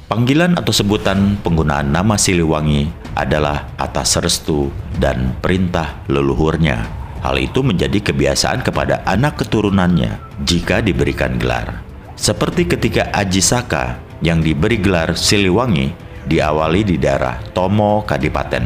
Panggilan 0.07 0.55
atau 0.55 0.71
sebutan 0.71 1.35
penggunaan 1.43 1.91
nama 1.91 2.15
Siliwangi 2.15 3.00
adalah 3.15 3.71
atas 3.75 4.17
restu 4.19 4.71
dan 4.97 5.35
perintah 5.39 6.03
leluhurnya. 6.07 6.87
Hal 7.21 7.37
itu 7.37 7.61
menjadi 7.61 8.01
kebiasaan 8.01 8.65
kepada 8.65 9.05
anak 9.05 9.45
keturunannya 9.45 10.41
jika 10.41 10.81
diberikan 10.81 11.37
gelar. 11.37 11.85
Seperti 12.17 12.65
ketika 12.65 13.13
Aji 13.13 13.41
Saka 13.41 14.01
yang 14.25 14.41
diberi 14.41 14.81
gelar 14.81 15.13
Siliwangi 15.13 15.93
diawali 16.25 16.81
di 16.85 16.95
daerah 16.97 17.37
Tomo 17.53 18.01
Kadipaten. 18.05 18.65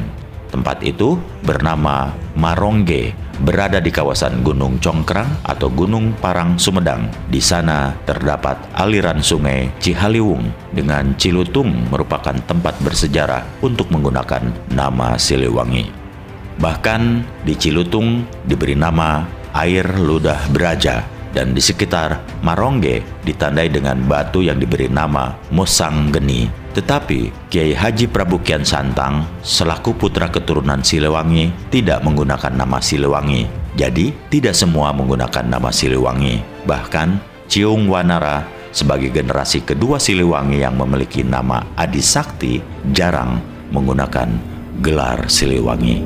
Tempat 0.52 0.88
itu 0.88 1.20
bernama 1.44 2.16
Marongge 2.40 3.12
berada 3.42 3.84
di 3.84 3.92
kawasan 3.92 4.44
Gunung 4.46 4.80
Congkrang 4.80 5.44
atau 5.44 5.68
Gunung 5.68 6.16
Parang 6.20 6.56
Sumedang. 6.56 7.10
Di 7.28 7.44
sana 7.44 7.92
terdapat 8.06 8.56
aliran 8.78 9.20
sungai 9.20 9.72
Cihaliwung 9.82 10.48
dengan 10.72 11.16
Cilutung 11.20 11.90
merupakan 11.92 12.36
tempat 12.46 12.78
bersejarah 12.80 13.44
untuk 13.60 13.92
menggunakan 13.92 14.72
nama 14.72 15.20
Siliwangi. 15.20 15.92
Bahkan 16.56 17.02
di 17.44 17.54
Cilutung 17.60 18.24
diberi 18.48 18.80
nama 18.80 19.28
air 19.52 19.88
ludah 20.00 20.48
beraja 20.52 21.04
dan 21.36 21.52
di 21.52 21.60
sekitar 21.60 22.24
Marongge 22.40 23.04
ditandai 23.28 23.68
dengan 23.68 24.00
batu 24.08 24.40
yang 24.40 24.56
diberi 24.56 24.88
nama 24.88 25.36
Musang 25.52 26.16
Geni. 26.16 26.65
Tetapi 26.76 27.48
Kiai 27.48 27.72
Haji 27.72 28.12
Prabu 28.12 28.44
Kian 28.44 28.68
Santang 28.68 29.24
selaku 29.40 29.96
putra 29.96 30.28
keturunan 30.28 30.84
Siliwangi 30.84 31.72
tidak 31.72 32.04
menggunakan 32.04 32.52
nama 32.52 32.84
Siliwangi. 32.84 33.48
Jadi 33.80 34.12
tidak 34.28 34.52
semua 34.52 34.92
menggunakan 34.92 35.48
nama 35.48 35.72
Siliwangi. 35.72 36.44
Bahkan 36.68 37.16
Ciung 37.48 37.88
Wanara 37.88 38.44
sebagai 38.76 39.08
generasi 39.08 39.64
kedua 39.64 40.04
Siliwangi 40.04 40.60
yang 40.60 40.76
memiliki 40.76 41.24
nama 41.24 41.64
Adi 41.80 42.04
Sakti 42.04 42.60
jarang 42.92 43.40
menggunakan 43.72 44.28
gelar 44.84 45.32
Siliwangi. 45.32 46.04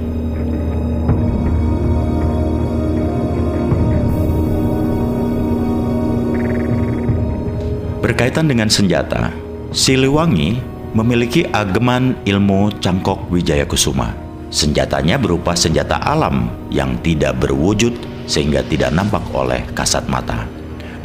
Berkaitan 8.06 8.46
dengan 8.46 8.70
senjata, 8.70 9.49
Siliwangi 9.70 10.58
memiliki 10.98 11.46
ageman 11.54 12.18
ilmu 12.26 12.74
cangkok 12.82 13.30
Wijaya 13.30 13.70
Kusuma. 13.70 14.10
Senjatanya 14.50 15.22
berupa 15.22 15.54
senjata 15.54 16.02
alam 16.02 16.50
yang 16.74 16.98
tidak 17.06 17.38
berwujud 17.38 17.94
sehingga 18.26 18.66
tidak 18.66 18.90
nampak 18.90 19.22
oleh 19.30 19.62
kasat 19.78 20.10
mata. 20.10 20.50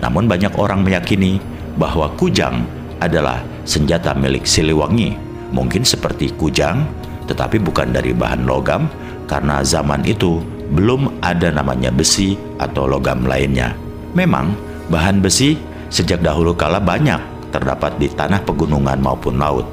Namun 0.01 0.25
banyak 0.25 0.57
orang 0.57 0.81
meyakini 0.81 1.37
bahwa 1.77 2.09
kujang 2.17 2.65
adalah 3.05 3.45
senjata 3.69 4.17
milik 4.17 4.49
Siliwangi. 4.49 5.13
Mungkin 5.53 5.85
seperti 5.85 6.33
kujang, 6.33 6.89
tetapi 7.29 7.61
bukan 7.61 7.93
dari 7.93 8.17
bahan 8.17 8.49
logam 8.49 8.89
karena 9.29 9.61
zaman 9.61 10.01
itu 10.09 10.41
belum 10.73 11.21
ada 11.21 11.53
namanya 11.53 11.93
besi 11.93 12.33
atau 12.57 12.89
logam 12.89 13.29
lainnya. 13.29 13.77
Memang 14.17 14.75
Bahan 14.85 15.25
besi 15.25 15.57
sejak 15.89 16.21
dahulu 16.21 16.53
kala 16.53 16.77
banyak 16.77 17.34
terdapat 17.55 17.95
di 18.03 18.11
tanah 18.11 18.43
pegunungan 18.43 18.99
maupun 18.99 19.39
laut. 19.39 19.71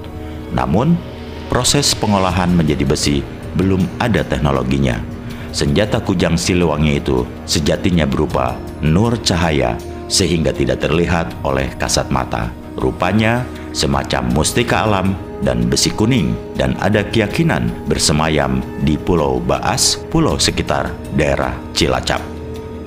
Namun, 0.53 0.93
proses 1.49 1.97
pengolahan 1.97 2.53
menjadi 2.53 2.85
besi 2.85 3.25
belum 3.57 3.81
ada 3.97 4.21
teknologinya. 4.21 5.01
Senjata 5.51 5.99
kujang 5.99 6.39
Siliwangi 6.39 7.01
itu 7.01 7.27
sejatinya 7.43 8.07
berupa 8.07 8.55
nur 8.79 9.19
cahaya 9.19 9.75
sehingga 10.07 10.55
tidak 10.55 10.79
terlihat 10.79 11.33
oleh 11.43 11.67
kasat 11.75 12.07
mata. 12.07 12.47
Rupanya 12.79 13.43
semacam 13.75 14.31
mustika 14.31 14.87
alam 14.87 15.11
dan 15.43 15.67
besi 15.67 15.91
kuning 15.91 16.31
dan 16.55 16.79
ada 16.79 17.03
keyakinan 17.03 17.67
bersemayam 17.89 18.63
di 18.87 18.95
Pulau 18.95 19.43
Baas, 19.43 19.99
pulau 20.07 20.39
sekitar 20.39 20.87
daerah 21.19 21.51
Cilacap. 21.75 22.23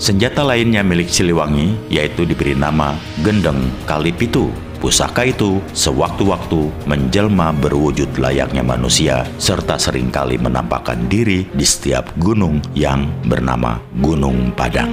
Senjata 0.00 0.40
lainnya 0.40 0.80
milik 0.80 1.12
Siliwangi 1.12 1.92
yaitu 1.92 2.24
diberi 2.24 2.56
nama 2.56 2.96
Gendeng 3.20 3.68
Kalipitu. 3.84 4.63
Pusaka 4.84 5.24
itu 5.24 5.64
sewaktu-waktu 5.72 6.68
menjelma 6.84 7.56
berwujud 7.56 8.20
layaknya 8.20 8.60
manusia 8.60 9.24
serta 9.40 9.80
sering 9.80 10.12
kali 10.12 10.36
menampakkan 10.36 11.08
diri 11.08 11.48
di 11.56 11.64
setiap 11.64 12.12
gunung 12.20 12.60
yang 12.76 13.08
bernama 13.24 13.80
Gunung 13.96 14.52
Padang. 14.52 14.92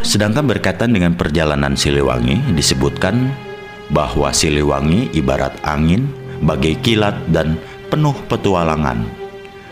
Sedangkan 0.00 0.48
berkaitan 0.48 0.96
dengan 0.96 1.20
perjalanan 1.20 1.76
Siliwangi 1.76 2.56
disebutkan 2.56 3.28
bahwa 3.92 4.32
Siliwangi 4.32 5.12
ibarat 5.12 5.52
angin, 5.68 6.08
bagai 6.40 6.80
kilat 6.80 7.20
dan 7.28 7.60
penuh 7.92 8.16
petualangan. 8.24 9.19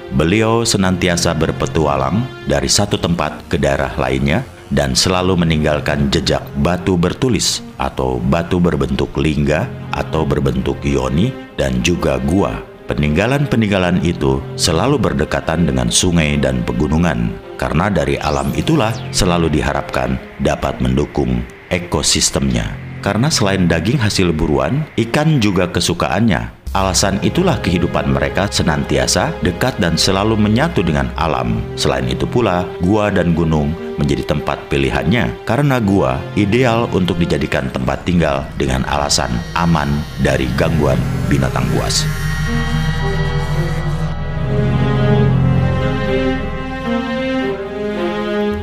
Beliau 0.08 0.64
senantiasa 0.64 1.36
berpetualang 1.36 2.24
dari 2.48 2.70
satu 2.70 2.96
tempat 2.96 3.44
ke 3.52 3.60
daerah 3.60 3.92
lainnya 4.00 4.40
dan 4.72 4.96
selalu 4.96 5.36
meninggalkan 5.36 6.08
jejak 6.08 6.44
batu 6.60 6.96
bertulis 6.96 7.60
atau 7.76 8.16
batu 8.16 8.56
berbentuk 8.56 9.12
lingga 9.20 9.68
atau 9.92 10.24
berbentuk 10.24 10.80
yoni 10.84 11.32
dan 11.60 11.80
juga 11.84 12.16
gua. 12.24 12.56
Peninggalan-peninggalan 12.88 14.00
itu 14.00 14.40
selalu 14.56 14.96
berdekatan 14.96 15.68
dengan 15.68 15.92
sungai 15.92 16.40
dan 16.40 16.64
pegunungan 16.64 17.36
karena 17.60 17.92
dari 17.92 18.16
alam 18.16 18.48
itulah 18.56 18.96
selalu 19.12 19.52
diharapkan 19.52 20.16
dapat 20.40 20.80
mendukung 20.80 21.44
ekosistemnya. 21.68 22.72
Karena 22.98 23.30
selain 23.30 23.70
daging 23.70 24.00
hasil 24.00 24.34
buruan, 24.34 24.82
ikan 24.98 25.38
juga 25.38 25.70
kesukaannya. 25.70 26.57
Alasan 26.76 27.16
itulah 27.24 27.56
kehidupan 27.64 28.12
mereka 28.12 28.44
senantiasa 28.44 29.32
dekat 29.40 29.80
dan 29.80 29.96
selalu 29.96 30.36
menyatu 30.36 30.84
dengan 30.84 31.08
alam. 31.16 31.64
Selain 31.80 32.04
itu 32.04 32.28
pula, 32.28 32.68
gua 32.84 33.08
dan 33.08 33.32
gunung 33.32 33.72
menjadi 33.96 34.28
tempat 34.28 34.60
pilihannya 34.68 35.48
karena 35.48 35.80
gua 35.80 36.20
ideal 36.36 36.84
untuk 36.92 37.16
dijadikan 37.16 37.72
tempat 37.72 38.04
tinggal 38.04 38.44
dengan 38.60 38.84
alasan 38.84 39.32
aman 39.56 39.88
dari 40.20 40.44
gangguan 40.60 41.00
binatang 41.32 41.64
buas. 41.72 42.04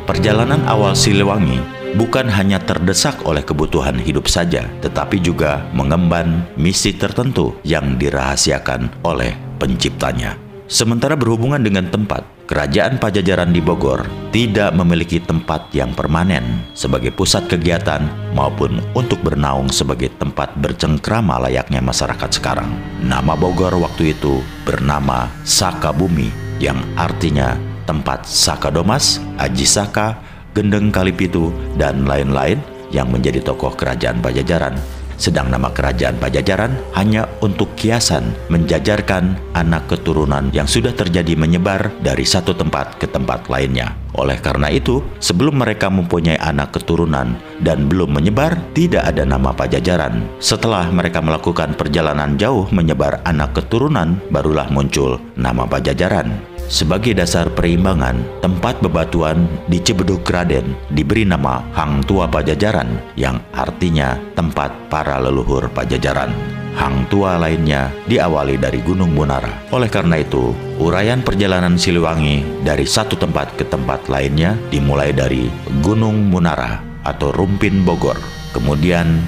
Perjalanan 0.06 0.62
awal 0.70 0.94
Siliwangi 0.94 1.75
bukan 1.96 2.28
hanya 2.28 2.60
terdesak 2.62 3.24
oleh 3.24 3.42
kebutuhan 3.42 3.96
hidup 3.98 4.28
saja, 4.28 4.68
tetapi 4.84 5.24
juga 5.24 5.66
mengemban 5.72 6.44
misi 6.60 6.92
tertentu 6.94 7.56
yang 7.64 7.96
dirahasiakan 7.96 9.02
oleh 9.08 9.34
penciptanya. 9.58 10.36
Sementara 10.66 11.14
berhubungan 11.16 11.62
dengan 11.62 11.88
tempat, 11.90 12.36
Kerajaan 12.46 13.02
Pajajaran 13.02 13.50
di 13.50 13.58
Bogor 13.58 14.06
tidak 14.30 14.70
memiliki 14.78 15.18
tempat 15.18 15.74
yang 15.74 15.98
permanen 15.98 16.62
sebagai 16.78 17.10
pusat 17.10 17.50
kegiatan 17.50 18.06
maupun 18.38 18.86
untuk 18.94 19.18
bernaung 19.26 19.74
sebagai 19.74 20.14
tempat 20.22 20.54
bercengkrama 20.54 21.42
layaknya 21.42 21.82
masyarakat 21.82 22.30
sekarang. 22.30 22.70
Nama 23.02 23.34
Bogor 23.34 23.74
waktu 23.82 24.14
itu 24.14 24.46
bernama 24.62 25.26
Saka 25.42 25.90
Bumi 25.90 26.30
yang 26.62 26.78
artinya 26.94 27.58
tempat 27.90 28.30
Saka 28.30 28.70
Domas, 28.70 29.18
Aji 29.42 29.66
Saka, 29.66 30.22
Gendeng 30.56 30.88
Kalipitu, 30.88 31.52
dan 31.76 32.08
lain-lain 32.08 32.64
yang 32.96 33.12
menjadi 33.12 33.44
tokoh 33.44 33.76
kerajaan 33.76 34.24
Pajajaran. 34.24 34.80
Sedang 35.16 35.48
nama 35.48 35.72
kerajaan 35.72 36.20
Pajajaran 36.20 36.76
hanya 36.96 37.28
untuk 37.40 37.72
kiasan 37.80 38.36
menjajarkan 38.52 39.36
anak 39.56 39.88
keturunan 39.88 40.52
yang 40.52 40.68
sudah 40.68 40.92
terjadi 40.92 41.40
menyebar 41.40 41.88
dari 42.04 42.28
satu 42.28 42.52
tempat 42.52 43.00
ke 43.00 43.08
tempat 43.08 43.48
lainnya. 43.48 43.96
Oleh 44.16 44.40
karena 44.40 44.72
itu, 44.72 45.04
sebelum 45.20 45.60
mereka 45.60 45.92
mempunyai 45.92 46.40
anak 46.40 46.76
keturunan 46.76 47.36
dan 47.64 47.88
belum 47.88 48.16
menyebar, 48.16 48.56
tidak 48.76 49.08
ada 49.08 49.24
nama 49.28 49.52
Pajajaran. 49.52 50.24
Setelah 50.40 50.88
mereka 50.92 51.20
melakukan 51.20 51.76
perjalanan 51.76 52.36
jauh 52.40 52.68
menyebar 52.72 53.20
anak 53.28 53.56
keturunan, 53.56 54.20
barulah 54.32 54.68
muncul 54.72 55.20
nama 55.36 55.68
Pajajaran. 55.68 56.55
Sebagai 56.66 57.14
dasar 57.14 57.54
perimbangan, 57.54 58.26
tempat 58.42 58.82
bebatuan 58.82 59.46
di 59.70 59.78
Cibeduk 59.78 60.26
Raden 60.26 60.74
diberi 60.90 61.22
nama 61.22 61.62
Hang 61.78 62.02
Tua 62.02 62.26
Pajajaran 62.26 63.14
yang 63.14 63.38
artinya 63.54 64.18
tempat 64.34 64.74
para 64.90 65.22
leluhur 65.22 65.70
Pajajaran. 65.70 66.34
Hang 66.76 67.08
tua 67.08 67.40
lainnya 67.40 67.88
diawali 68.04 68.60
dari 68.60 68.84
Gunung 68.84 69.16
Munara. 69.16 69.64
Oleh 69.72 69.88
karena 69.88 70.20
itu, 70.20 70.52
uraian 70.76 71.24
perjalanan 71.24 71.80
Siliwangi 71.80 72.68
dari 72.68 72.84
satu 72.84 73.16
tempat 73.16 73.56
ke 73.56 73.64
tempat 73.64 74.12
lainnya 74.12 74.60
dimulai 74.68 75.16
dari 75.16 75.48
Gunung 75.80 76.28
Munara 76.28 76.84
atau 77.08 77.32
Rumpin 77.32 77.88
Bogor, 77.88 78.20
kemudian 78.52 79.24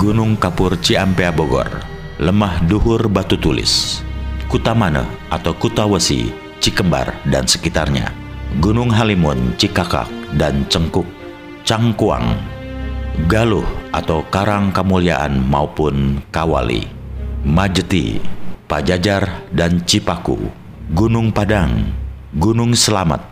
Gunung 0.00 0.40
Kapur 0.40 0.80
Ciampea 0.80 1.36
Bogor, 1.36 1.68
Lemah 2.16 2.64
Duhur 2.64 3.12
Batu 3.12 3.36
Tulis, 3.36 4.00
Kutamane 4.48 5.04
atau 5.28 5.52
Kutawesi 5.52 6.45
Cikembar 6.60 7.12
dan 7.28 7.44
sekitarnya, 7.44 8.10
Gunung 8.62 8.88
Halimun, 8.88 9.54
Cikakak, 9.60 10.08
dan 10.38 10.64
Cengkuk, 10.70 11.06
Cangkuang, 11.66 12.36
Galuh 13.26 13.66
atau 13.90 14.20
Karang 14.28 14.70
Kamuliaan 14.70 15.40
maupun 15.40 16.20
Kawali, 16.30 16.84
Majeti, 17.42 18.20
Pajajar, 18.68 19.48
dan 19.50 19.82
Cipaku, 19.82 20.36
Gunung 20.92 21.32
Padang, 21.32 21.90
Gunung 22.36 22.76
Selamat. 22.76 23.24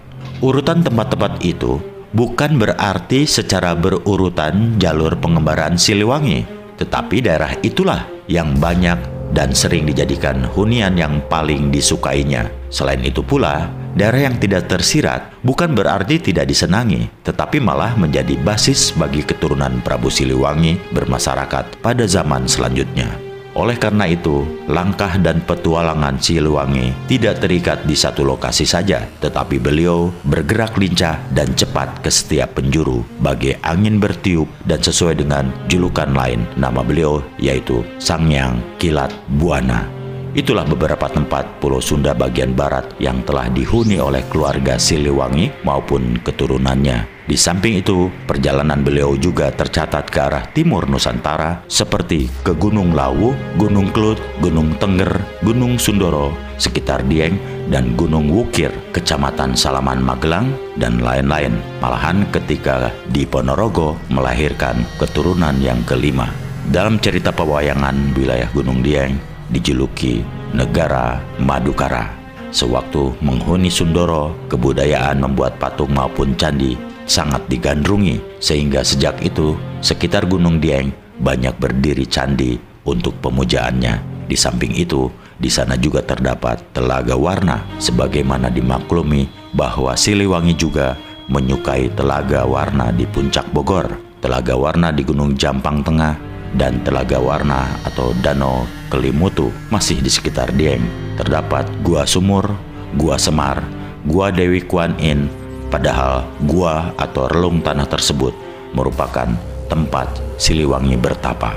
Urutan 0.43 0.83
tempat-tempat 0.83 1.45
itu 1.45 1.79
bukan 2.11 2.59
berarti 2.59 3.29
secara 3.29 3.77
berurutan 3.79 4.81
jalur 4.81 5.15
pengembaraan 5.21 5.79
Siliwangi, 5.79 6.49
tetapi 6.81 7.23
daerah 7.23 7.55
itulah 7.63 8.09
yang 8.27 8.57
banyak 8.59 9.14
dan 9.35 9.51
sering 9.51 9.85
dijadikan 9.85 10.47
hunian 10.55 10.95
yang 10.95 11.19
paling 11.27 11.75
disukainya. 11.75 12.47
Selain 12.71 13.03
itu 13.03 13.21
pula, 13.21 13.67
daerah 13.99 14.31
yang 14.31 14.39
tidak 14.39 14.71
tersirat 14.71 15.35
bukan 15.43 15.75
berarti 15.75 16.23
tidak 16.23 16.47
disenangi, 16.47 17.11
tetapi 17.27 17.59
malah 17.59 17.99
menjadi 17.99 18.39
basis 18.41 18.95
bagi 18.95 19.27
keturunan 19.27 19.83
Prabu 19.83 20.09
Siliwangi 20.09 20.79
bermasyarakat 20.95 21.83
pada 21.83 22.05
zaman 22.07 22.47
selanjutnya. 22.47 23.24
Oleh 23.55 23.79
karena 23.79 24.11
itu, 24.11 24.43
langkah 24.67 25.15
dan 25.23 25.39
petualangan 25.47 26.19
Siliwangi 26.19 26.91
tidak 27.07 27.39
terikat 27.39 27.87
di 27.87 27.95
satu 27.95 28.27
lokasi 28.27 28.67
saja, 28.67 29.07
tetapi 29.23 29.63
beliau 29.63 30.11
bergerak 30.27 30.75
lincah 30.75 31.23
dan 31.31 31.55
cepat 31.55 32.03
ke 32.03 32.11
setiap 32.11 32.59
penjuru, 32.59 33.07
bagai 33.23 33.63
angin 33.63 34.03
bertiup 34.03 34.51
dan 34.67 34.83
sesuai 34.83 35.23
dengan 35.23 35.55
julukan 35.71 36.11
lain 36.11 36.43
nama 36.59 36.83
beliau 36.83 37.23
yaitu 37.39 37.87
Sangyang 38.03 38.59
Kilat 38.83 39.15
Buana. 39.39 40.04
Itulah 40.35 40.67
beberapa 40.67 41.07
tempat 41.07 41.63
Pulau 41.63 41.79
Sunda 41.79 42.11
bagian 42.11 42.59
barat 42.59 42.91
yang 42.99 43.23
telah 43.23 43.47
dihuni 43.47 44.03
oleh 44.03 44.27
keluarga 44.27 44.75
Siliwangi 44.75 45.63
maupun 45.63 46.19
keturunannya. 46.19 47.15
Di 47.25 47.39
samping 47.39 47.81
itu, 47.81 48.11
perjalanan 48.27 48.83
beliau 48.83 49.15
juga 49.15 49.49
tercatat 49.55 50.11
ke 50.11 50.19
arah 50.19 50.45
timur 50.51 50.91
Nusantara 50.91 51.63
seperti 51.71 52.29
ke 52.43 52.53
Gunung 52.53 52.93
Lawu, 52.93 53.33
Gunung 53.57 53.95
Klut, 53.95 54.19
Gunung 54.43 54.75
Tengger, 54.77 55.23
Gunung 55.41 55.79
Sundoro, 55.79 56.37
sekitar 56.59 57.07
Dieng, 57.07 57.39
dan 57.71 57.95
Gunung 57.95 58.29
Wukir, 58.29 58.75
Kecamatan 58.93 59.57
Salaman 59.57 60.03
Magelang, 60.03 60.53
dan 60.77 61.01
lain-lain. 61.01 61.57
Malahan 61.79 62.29
ketika 62.29 62.93
di 63.09 63.25
Ponorogo 63.25 63.97
melahirkan 64.11 64.83
keturunan 65.01 65.57
yang 65.63 65.81
kelima. 65.87 66.29
Dalam 66.69 67.01
cerita 67.01 67.33
pewayangan 67.33 68.13
wilayah 68.13 68.49
Gunung 68.53 68.85
Dieng, 68.85 69.17
dijuluki 69.55 70.27
negara 70.51 71.23
Madukara. 71.39 72.11
Sewaktu 72.51 73.15
menghuni 73.23 73.71
Sundoro, 73.71 74.35
kebudayaan 74.51 75.23
membuat 75.23 75.59
patung 75.63 75.95
maupun 75.95 76.35
candi 76.35 76.75
sangat 77.07 77.47
digandrungi 77.47 78.19
sehingga 78.43 78.83
sejak 78.83 79.23
itu 79.23 79.55
sekitar 79.79 80.27
Gunung 80.27 80.59
Dieng 80.59 80.91
banyak 81.23 81.55
berdiri 81.59 82.07
candi 82.07 82.59
untuk 82.83 83.15
pemujaannya. 83.23 84.27
Di 84.27 84.37
samping 84.39 84.75
itu, 84.75 85.11
Di 85.35 85.51
sana 85.51 85.75
juga 85.75 85.99
terdapat 85.99 86.63
Telaga 86.71 87.19
Warna, 87.19 87.67
sebagaimana 87.83 88.55
dimaklumi 88.55 89.27
bahwa 89.51 89.99
Siliwangi 89.99 90.55
juga 90.55 90.95
menyukai 91.27 91.91
Telaga 91.91 92.47
Warna 92.47 92.95
di 92.95 93.03
puncak 93.03 93.51
Bogor, 93.51 93.91
Telaga 94.23 94.55
Warna 94.55 94.95
di 94.95 95.03
Gunung 95.03 95.35
Jampang 95.35 95.83
Tengah, 95.83 96.15
dan 96.55 96.81
Telaga 96.87 97.19
Warna 97.19 97.67
atau 97.85 98.15
Danau 98.23 98.65
Kelimutu 98.89 99.51
masih 99.69 99.99
di 99.99 100.09
sekitar 100.09 100.55
Dieng. 100.55 100.87
Terdapat 101.19 101.67
Gua 101.83 102.07
Sumur, 102.07 102.51
Gua 102.95 103.19
Semar, 103.19 103.63
Gua 104.07 104.31
Dewi 104.31 104.63
Kuan 104.63 104.95
In, 105.03 105.27
padahal 105.69 106.27
gua 106.47 106.95
atau 106.95 107.27
relung 107.27 107.59
tanah 107.59 107.87
tersebut 107.91 108.31
merupakan 108.75 109.27
tempat 109.67 110.07
Siliwangi 110.39 110.95
bertapa. 110.99 111.55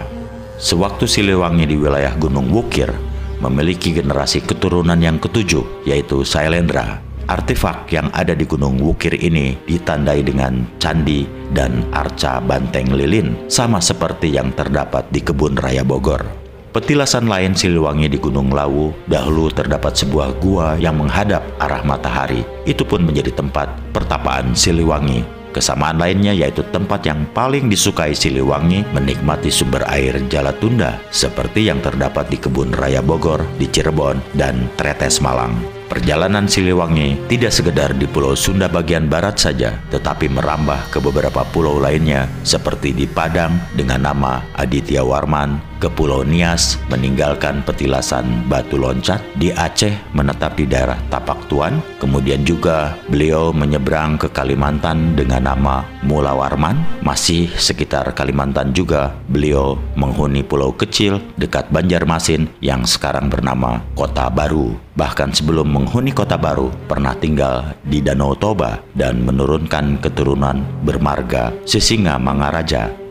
Sewaktu 0.57 1.05
Siliwangi 1.05 1.69
di 1.69 1.77
wilayah 1.77 2.17
Gunung 2.17 2.49
Wukir 2.49 2.89
memiliki 3.37 3.93
generasi 3.93 4.41
keturunan 4.41 4.97
yang 4.97 5.21
ketujuh 5.21 5.85
yaitu 5.85 6.25
Sailendra. 6.25 7.06
Artefak 7.27 7.91
yang 7.91 8.07
ada 8.15 8.31
di 8.31 8.47
Gunung 8.47 8.79
Wukir 8.79 9.11
ini 9.19 9.59
ditandai 9.67 10.23
dengan 10.23 10.63
candi 10.79 11.27
dan 11.51 11.83
arca 11.91 12.39
banteng 12.39 12.95
lilin 12.95 13.35
sama 13.51 13.83
seperti 13.83 14.31
yang 14.31 14.55
terdapat 14.55 15.03
di 15.11 15.19
kebun 15.19 15.59
raya 15.59 15.83
Bogor. 15.83 16.23
Petilasan 16.71 17.27
lain 17.27 17.51
Siliwangi 17.51 18.07
di 18.07 18.19
Gunung 18.19 18.51
Lawu 18.55 18.95
dahulu 19.11 19.51
terdapat 19.51 19.95
sebuah 19.99 20.39
gua 20.39 20.79
yang 20.79 20.95
menghadap 20.95 21.43
arah 21.59 21.83
matahari. 21.83 22.47
Itu 22.63 22.87
pun 22.87 23.03
menjadi 23.03 23.35
tempat 23.35 23.71
pertapaan 23.91 24.55
Siliwangi 24.55 25.37
Kesamaan 25.57 25.97
lainnya 25.97 26.37
yaitu 26.37 26.61
tempat 26.69 27.01
yang 27.07 27.25
paling 27.33 27.65
disukai 27.65 28.13
Siliwangi 28.13 28.85
menikmati 28.93 29.49
sumber 29.49 29.81
air 29.89 30.13
Jalatunda 30.29 31.01
seperti 31.09 31.65
yang 31.65 31.81
terdapat 31.81 32.29
di 32.29 32.37
Kebun 32.37 32.77
Raya 32.77 33.01
Bogor, 33.01 33.41
di 33.57 33.65
Cirebon, 33.65 34.21
dan 34.37 34.69
Tretes 34.77 35.17
Malang. 35.17 35.76
Perjalanan 35.87 36.51
Siliwangi 36.51 37.31
tidak 37.31 37.55
sekedar 37.55 37.95
di 37.95 38.11
Pulau 38.11 38.35
Sunda 38.35 38.67
bagian 38.67 39.07
barat 39.07 39.39
saja, 39.39 39.79
tetapi 39.87 40.27
merambah 40.27 40.91
ke 40.91 40.99
beberapa 40.99 41.47
pulau 41.47 41.79
lainnya 41.79 42.27
seperti 42.43 42.91
di 42.91 43.07
Padang 43.07 43.55
dengan 43.71 44.11
nama 44.11 44.43
Aditya 44.59 44.99
Warman, 44.99 45.76
ke 45.77 45.87
Pulau 45.89 46.25
Nias 46.25 46.81
meninggalkan 46.89 47.61
petilasan 47.61 48.45
Batu 48.49 48.77
Loncat, 48.77 49.21
di 49.37 49.53
Aceh 49.53 49.93
menetap 50.13 50.57
di 50.57 50.65
daerah 50.65 50.97
Tapak 51.09 51.47
Tuan, 51.49 51.79
kemudian 52.01 52.41
juga 52.41 52.97
beliau 53.09 53.53
menyeberang 53.53 54.17
ke 54.17 54.27
Kalimantan 54.33 55.13
dengan 55.13 55.53
nama 55.53 55.85
Mula 56.01 56.33
Warman, 56.33 57.01
masih 57.05 57.49
sekitar 57.55 58.11
Kalimantan 58.17 58.73
juga 58.73 59.13
beliau 59.29 59.77
menghuni 59.93 60.41
pulau 60.41 60.73
kecil 60.73 61.21
dekat 61.37 61.69
Banjarmasin 61.69 62.49
yang 62.59 62.83
sekarang 62.83 63.29
bernama 63.29 63.81
Kota 63.93 64.27
Baru. 64.33 64.75
Bahkan 64.97 65.37
sebelum 65.37 65.69
menghuni 65.69 66.09
Kota 66.09 66.41
Baru, 66.41 66.73
pernah 66.89 67.13
tinggal 67.13 67.77
di 67.85 68.01
Danau 68.01 68.33
Toba 68.33 68.81
dan 68.97 69.21
menurunkan 69.21 70.01
keturunan 70.01 70.65
bermarga 70.81 71.53
Sisinga 71.69 72.17
Mangaraja 72.17 73.06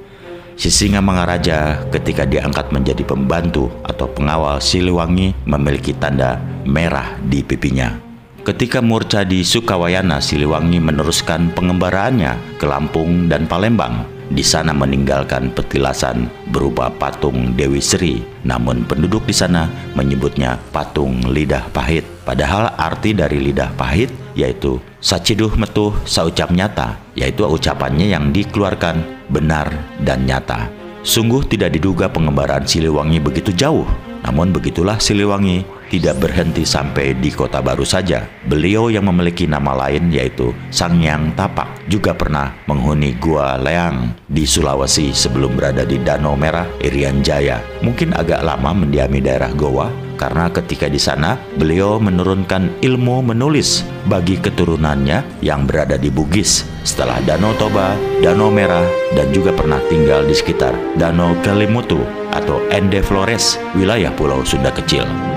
Sisinga 0.56 1.04
Mangaraja 1.04 1.84
ketika 1.92 2.24
diangkat 2.24 2.72
menjadi 2.72 3.04
pembantu 3.04 3.68
atau 3.84 4.08
pengawal 4.08 4.56
Siliwangi 4.56 5.36
memiliki 5.44 5.92
tanda 5.92 6.40
merah 6.64 7.20
di 7.20 7.44
pipinya. 7.44 7.92
Ketika 8.40 8.80
murca 8.80 9.20
di 9.20 9.44
Sukawayana, 9.44 10.16
Siliwangi 10.24 10.80
meneruskan 10.80 11.52
pengembaraannya 11.52 12.56
ke 12.56 12.64
Lampung 12.64 13.28
dan 13.28 13.44
Palembang. 13.44 14.15
Di 14.26 14.42
sana 14.42 14.74
meninggalkan 14.74 15.54
petilasan 15.54 16.26
berupa 16.50 16.90
patung 16.90 17.54
Dewi 17.54 17.78
Sri, 17.78 18.26
namun 18.42 18.82
penduduk 18.82 19.22
di 19.22 19.30
sana 19.30 19.70
menyebutnya 19.94 20.58
patung 20.74 21.22
lidah 21.30 21.62
pahit. 21.70 22.02
Padahal 22.26 22.74
arti 22.74 23.14
dari 23.14 23.38
lidah 23.38 23.70
pahit 23.78 24.10
yaitu 24.34 24.82
saciduh 24.98 25.54
metuh 25.54 25.94
saucap 26.02 26.50
nyata, 26.50 26.98
yaitu 27.14 27.46
ucapannya 27.46 28.10
yang 28.10 28.34
dikeluarkan 28.34 28.98
benar, 29.30 29.70
dan 30.02 30.26
nyata. 30.26 30.66
Sungguh 31.06 31.46
tidak 31.46 31.78
diduga 31.78 32.10
pengembaraan 32.10 32.66
Siliwangi 32.66 33.22
begitu 33.22 33.54
jauh. 33.54 33.86
Namun 34.26 34.50
begitulah 34.50 34.98
Siliwangi 34.98 35.62
tidak 35.88 36.18
berhenti 36.22 36.66
sampai 36.66 37.16
di 37.16 37.30
kota 37.30 37.62
baru 37.62 37.86
saja. 37.86 38.26
Beliau 38.46 38.90
yang 38.90 39.06
memiliki 39.06 39.46
nama 39.46 39.74
lain 39.86 40.10
yaitu 40.10 40.54
Sangyang 40.70 41.34
Tapak 41.34 41.86
juga 41.86 42.14
pernah 42.14 42.54
menghuni 42.66 43.14
Gua 43.18 43.58
Leang 43.58 44.14
di 44.26 44.42
Sulawesi 44.42 45.14
sebelum 45.14 45.54
berada 45.54 45.86
di 45.86 46.02
Danau 46.02 46.34
Merah, 46.34 46.66
Irian 46.82 47.22
Jaya. 47.22 47.62
Mungkin 47.82 48.14
agak 48.14 48.42
lama 48.42 48.74
mendiami 48.74 49.22
daerah 49.22 49.50
Goa 49.54 50.06
karena 50.16 50.48
ketika 50.48 50.88
di 50.88 50.96
sana 50.96 51.36
beliau 51.60 52.00
menurunkan 52.00 52.80
ilmu 52.80 53.20
menulis 53.20 53.84
bagi 54.08 54.40
keturunannya 54.40 55.44
yang 55.44 55.68
berada 55.68 56.00
di 56.00 56.08
Bugis 56.08 56.64
setelah 56.82 57.20
Danau 57.22 57.52
Toba, 57.60 57.92
Danau 58.24 58.48
Merah, 58.48 58.86
dan 59.12 59.28
juga 59.30 59.52
pernah 59.52 59.78
tinggal 59.92 60.24
di 60.24 60.32
sekitar 60.32 60.72
Danau 60.96 61.36
Kelimutu 61.44 62.00
atau 62.32 62.64
Ende 62.72 63.04
Flores, 63.04 63.60
wilayah 63.76 64.10
Pulau 64.16 64.40
Sunda 64.42 64.72
Kecil. 64.72 65.35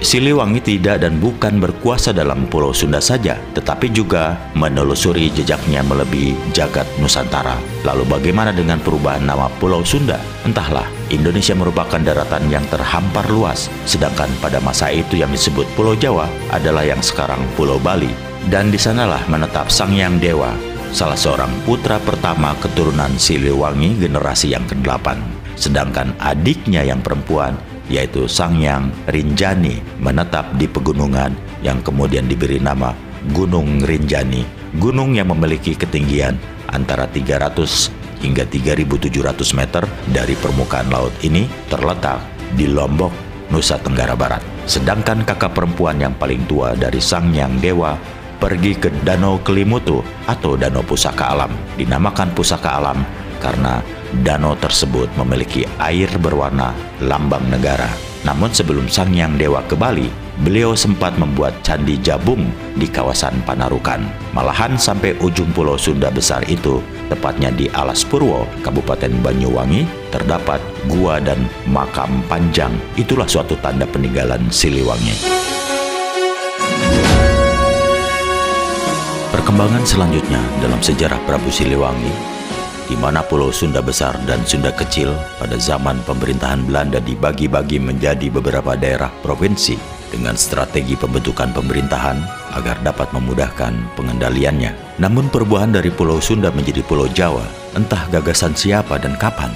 Siliwangi 0.00 0.64
tidak 0.64 1.04
dan 1.04 1.20
bukan 1.20 1.60
berkuasa 1.60 2.16
dalam 2.16 2.48
Pulau 2.48 2.72
Sunda 2.72 3.04
saja, 3.04 3.36
tetapi 3.52 3.92
juga 3.92 4.32
menelusuri 4.56 5.28
jejaknya 5.28 5.84
melebihi 5.84 6.56
jagat 6.56 6.88
Nusantara. 6.96 7.60
Lalu 7.84 8.08
bagaimana 8.08 8.48
dengan 8.48 8.80
perubahan 8.80 9.28
nama 9.28 9.52
Pulau 9.60 9.84
Sunda? 9.84 10.16
Entahlah, 10.48 10.88
Indonesia 11.12 11.52
merupakan 11.52 12.00
daratan 12.00 12.48
yang 12.48 12.64
terhampar 12.72 13.28
luas, 13.28 13.68
sedangkan 13.84 14.32
pada 14.40 14.56
masa 14.64 14.88
itu 14.88 15.20
yang 15.20 15.28
disebut 15.28 15.68
Pulau 15.76 15.92
Jawa 15.92 16.32
adalah 16.48 16.88
yang 16.88 17.04
sekarang 17.04 17.44
Pulau 17.52 17.76
Bali. 17.76 18.10
Dan 18.48 18.72
di 18.72 18.80
sanalah 18.80 19.20
menetap 19.28 19.68
Sang 19.68 19.92
Yang 19.92 20.32
Dewa, 20.32 20.56
salah 20.96 21.20
seorang 21.20 21.52
putra 21.68 22.00
pertama 22.00 22.56
keturunan 22.56 23.12
Siliwangi 23.20 24.00
generasi 24.00 24.56
yang 24.56 24.64
ke-8. 24.64 25.20
Sedangkan 25.60 26.16
adiknya 26.16 26.80
yang 26.88 27.04
perempuan 27.04 27.52
yaitu 27.90 28.30
Sangyang 28.30 28.94
Rinjani 29.10 29.82
menetap 29.98 30.54
di 30.56 30.70
pegunungan 30.70 31.34
yang 31.60 31.82
kemudian 31.82 32.30
diberi 32.30 32.62
nama 32.62 32.94
Gunung 33.34 33.84
Rinjani, 33.84 34.46
gunung 34.80 35.12
yang 35.12 35.28
memiliki 35.28 35.76
ketinggian 35.76 36.40
antara 36.72 37.04
300 37.04 38.24
hingga 38.24 38.48
3700 38.48 39.58
meter 39.58 39.84
dari 40.08 40.32
permukaan 40.32 40.88
laut 40.88 41.12
ini 41.20 41.44
terletak 41.68 42.16
di 42.56 42.64
Lombok, 42.64 43.12
Nusa 43.52 43.76
Tenggara 43.76 44.16
Barat. 44.16 44.40
Sedangkan 44.64 45.26
kakak 45.28 45.52
perempuan 45.52 46.00
yang 46.00 46.16
paling 46.16 46.48
tua 46.48 46.72
dari 46.72 47.02
Sangyang 47.02 47.60
Dewa 47.60 47.92
pergi 48.40 48.72
ke 48.72 48.88
Danau 49.04 49.44
Kelimutu 49.44 50.00
atau 50.24 50.56
Danau 50.56 50.80
Pusaka 50.80 51.36
Alam. 51.36 51.52
Dinamakan 51.76 52.32
Pusaka 52.32 52.80
Alam 52.80 53.04
karena 53.36 53.84
danau 54.26 54.58
tersebut 54.58 55.08
memiliki 55.14 55.66
air 55.78 56.10
berwarna 56.18 56.74
lambang 57.00 57.46
negara. 57.46 57.88
Namun 58.20 58.52
sebelum 58.52 58.84
Sang 58.92 59.16
Yang 59.16 59.48
Dewa 59.48 59.64
ke 59.64 59.72
Bali, 59.72 60.12
beliau 60.44 60.76
sempat 60.76 61.16
membuat 61.16 61.56
candi 61.64 61.96
jabung 62.04 62.52
di 62.76 62.84
kawasan 62.84 63.40
Panarukan. 63.48 64.04
Malahan 64.36 64.76
sampai 64.76 65.16
ujung 65.24 65.48
pulau 65.56 65.80
Sunda 65.80 66.12
besar 66.12 66.44
itu, 66.44 66.84
tepatnya 67.08 67.48
di 67.48 67.72
Alas 67.72 68.04
Purwo, 68.04 68.44
Kabupaten 68.60 69.24
Banyuwangi, 69.24 69.88
terdapat 70.12 70.60
gua 70.84 71.16
dan 71.16 71.48
makam 71.64 72.20
panjang. 72.28 72.76
Itulah 73.00 73.24
suatu 73.24 73.56
tanda 73.64 73.88
peninggalan 73.88 74.52
Siliwangi. 74.52 75.16
Perkembangan 79.32 79.88
selanjutnya 79.88 80.42
dalam 80.60 80.84
sejarah 80.84 81.16
Prabu 81.24 81.48
Siliwangi 81.48 82.39
di 82.90 82.98
mana 82.98 83.22
Pulau 83.22 83.54
Sunda 83.54 83.78
Besar 83.78 84.18
dan 84.26 84.42
Sunda 84.42 84.74
Kecil 84.74 85.14
pada 85.38 85.54
zaman 85.54 86.02
pemerintahan 86.02 86.66
Belanda 86.66 86.98
dibagi-bagi 86.98 87.78
menjadi 87.78 88.26
beberapa 88.34 88.74
daerah 88.74 89.14
provinsi 89.22 89.78
dengan 90.10 90.34
strategi 90.34 90.98
pembentukan 90.98 91.54
pemerintahan 91.54 92.18
agar 92.58 92.82
dapat 92.82 93.14
memudahkan 93.14 93.94
pengendaliannya. 93.94 94.74
Namun 94.98 95.30
perubahan 95.30 95.70
dari 95.70 95.94
Pulau 95.94 96.18
Sunda 96.18 96.50
menjadi 96.50 96.82
Pulau 96.82 97.06
Jawa 97.06 97.46
entah 97.78 98.10
gagasan 98.10 98.58
siapa 98.58 98.98
dan 98.98 99.14
kapan. 99.14 99.54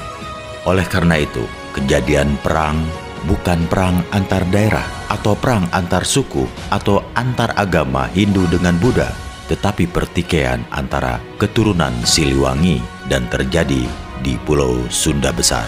Oleh 0.62 0.86
karena 0.86 1.18
itu, 1.18 1.42
kejadian 1.74 2.38
perang 2.38 2.78
bukan 3.26 3.66
perang 3.66 3.98
antar 4.14 4.46
daerah 4.54 4.86
atau 5.10 5.34
perang 5.34 5.66
antar 5.74 6.06
suku 6.06 6.46
atau 6.70 7.02
antar 7.18 7.50
agama 7.58 8.06
Hindu 8.14 8.46
dengan 8.46 8.78
Buddha, 8.78 9.10
tetapi 9.46 9.88
pertikaian 9.88 10.64
antara 10.72 11.20
keturunan 11.36 11.92
Siliwangi 12.04 12.80
dan 13.08 13.28
terjadi 13.28 13.84
di 14.24 14.34
Pulau 14.48 14.88
Sunda 14.88 15.30
Besar. 15.34 15.66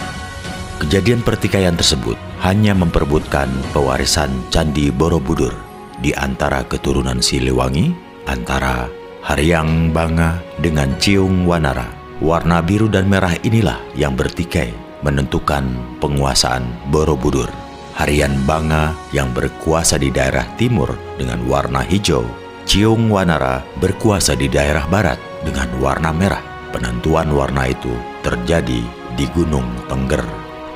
Kejadian 0.77 1.25
pertikaian 1.25 1.73
tersebut 1.73 2.17
hanya 2.45 2.77
memperebutkan 2.77 3.49
pewarisan 3.73 4.29
Candi 4.53 4.93
Borobudur 4.93 5.53
di 5.97 6.13
antara 6.13 6.61
keturunan 6.65 7.17
Siliwangi, 7.17 7.93
antara 8.29 8.85
Haryang 9.25 9.89
Banga 9.89 10.37
dengan 10.61 10.93
Ciung 11.01 11.49
Wanara. 11.49 11.89
Warna 12.17 12.65
biru 12.65 12.89
dan 12.89 13.05
merah 13.05 13.33
inilah 13.45 13.77
yang 13.93 14.17
bertikai 14.17 14.73
menentukan 15.05 15.65
penguasaan 16.01 16.65
Borobudur. 16.89 17.49
Harian 17.97 18.45
Banga 18.45 18.93
yang 19.09 19.33
berkuasa 19.33 19.97
di 19.97 20.13
daerah 20.13 20.45
timur 20.61 20.93
dengan 21.17 21.41
warna 21.49 21.81
hijau, 21.81 22.25
Ciung 22.67 23.07
Wanara 23.07 23.63
berkuasa 23.79 24.35
di 24.35 24.51
daerah 24.51 24.83
barat 24.91 25.15
dengan 25.39 25.71
warna 25.79 26.11
merah. 26.11 26.43
Penentuan 26.75 27.31
warna 27.31 27.71
itu 27.71 27.95
terjadi 28.27 28.83
di 29.15 29.25
Gunung 29.31 29.63
Tengger. 29.87 30.19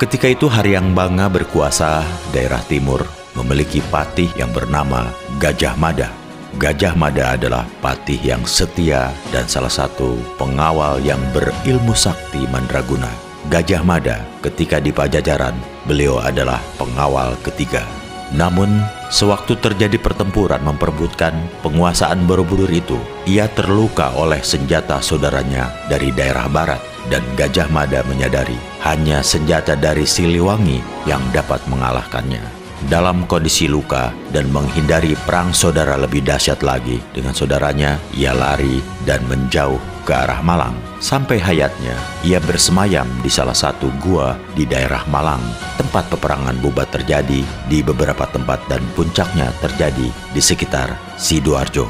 Ketika 0.00 0.24
itu 0.24 0.48
Hariang 0.48 0.96
Banga 0.96 1.28
berkuasa 1.28 2.00
daerah 2.32 2.64
timur 2.64 3.04
memiliki 3.36 3.84
patih 3.92 4.32
yang 4.40 4.48
bernama 4.56 5.12
Gajah 5.36 5.76
Mada. 5.76 6.08
Gajah 6.56 6.96
Mada 6.96 7.36
adalah 7.36 7.68
patih 7.84 8.24
yang 8.24 8.40
setia 8.48 9.12
dan 9.28 9.44
salah 9.44 9.68
satu 9.68 10.16
pengawal 10.40 10.96
yang 11.04 11.20
berilmu 11.36 11.92
sakti 11.92 12.48
mandraguna. 12.48 13.12
Gajah 13.52 13.84
Mada 13.84 14.24
ketika 14.40 14.80
di 14.80 14.96
Pajajaran, 14.96 15.54
beliau 15.84 16.24
adalah 16.24 16.64
pengawal 16.80 17.36
ketiga. 17.44 17.84
Namun, 18.32 18.80
sewaktu 19.12 19.60
terjadi 19.60 20.00
pertempuran 20.00 20.64
memperebutkan 20.64 21.36
penguasaan 21.60 22.24
Borobudur 22.24 22.68
itu, 22.72 22.96
ia 23.28 23.44
terluka 23.52 24.12
oleh 24.16 24.40
senjata 24.40 25.04
saudaranya 25.04 25.68
dari 25.92 26.08
daerah 26.16 26.48
barat 26.48 26.80
dan 27.12 27.20
Gajah 27.36 27.68
Mada 27.68 28.00
menyadari 28.08 28.56
hanya 28.86 29.20
senjata 29.20 29.76
dari 29.76 30.08
Siliwangi 30.08 30.80
yang 31.04 31.20
dapat 31.34 31.60
mengalahkannya 31.68 32.61
dalam 32.90 33.28
kondisi 33.30 33.70
luka 33.70 34.10
dan 34.34 34.50
menghindari 34.50 35.14
perang 35.28 35.54
saudara 35.54 35.94
lebih 35.94 36.24
dahsyat 36.24 36.64
lagi 36.64 36.98
dengan 37.14 37.36
saudaranya, 37.36 38.00
ia 38.16 38.34
lari 38.34 38.82
dan 39.06 39.22
menjauh 39.28 39.78
ke 40.02 40.10
arah 40.10 40.42
Malang. 40.42 40.74
Sampai 40.98 41.38
hayatnya, 41.38 41.94
ia 42.26 42.38
bersemayam 42.42 43.06
di 43.22 43.30
salah 43.30 43.54
satu 43.54 43.90
gua 44.02 44.34
di 44.54 44.66
daerah 44.66 45.06
Malang. 45.06 45.42
Tempat 45.78 46.10
peperangan 46.10 46.58
bubat 46.58 46.90
terjadi 46.90 47.42
di 47.70 47.78
beberapa 47.82 48.26
tempat 48.30 48.62
dan 48.66 48.82
puncaknya 48.98 49.50
terjadi 49.62 50.08
di 50.34 50.40
sekitar 50.42 50.94
Sidoarjo. 51.18 51.86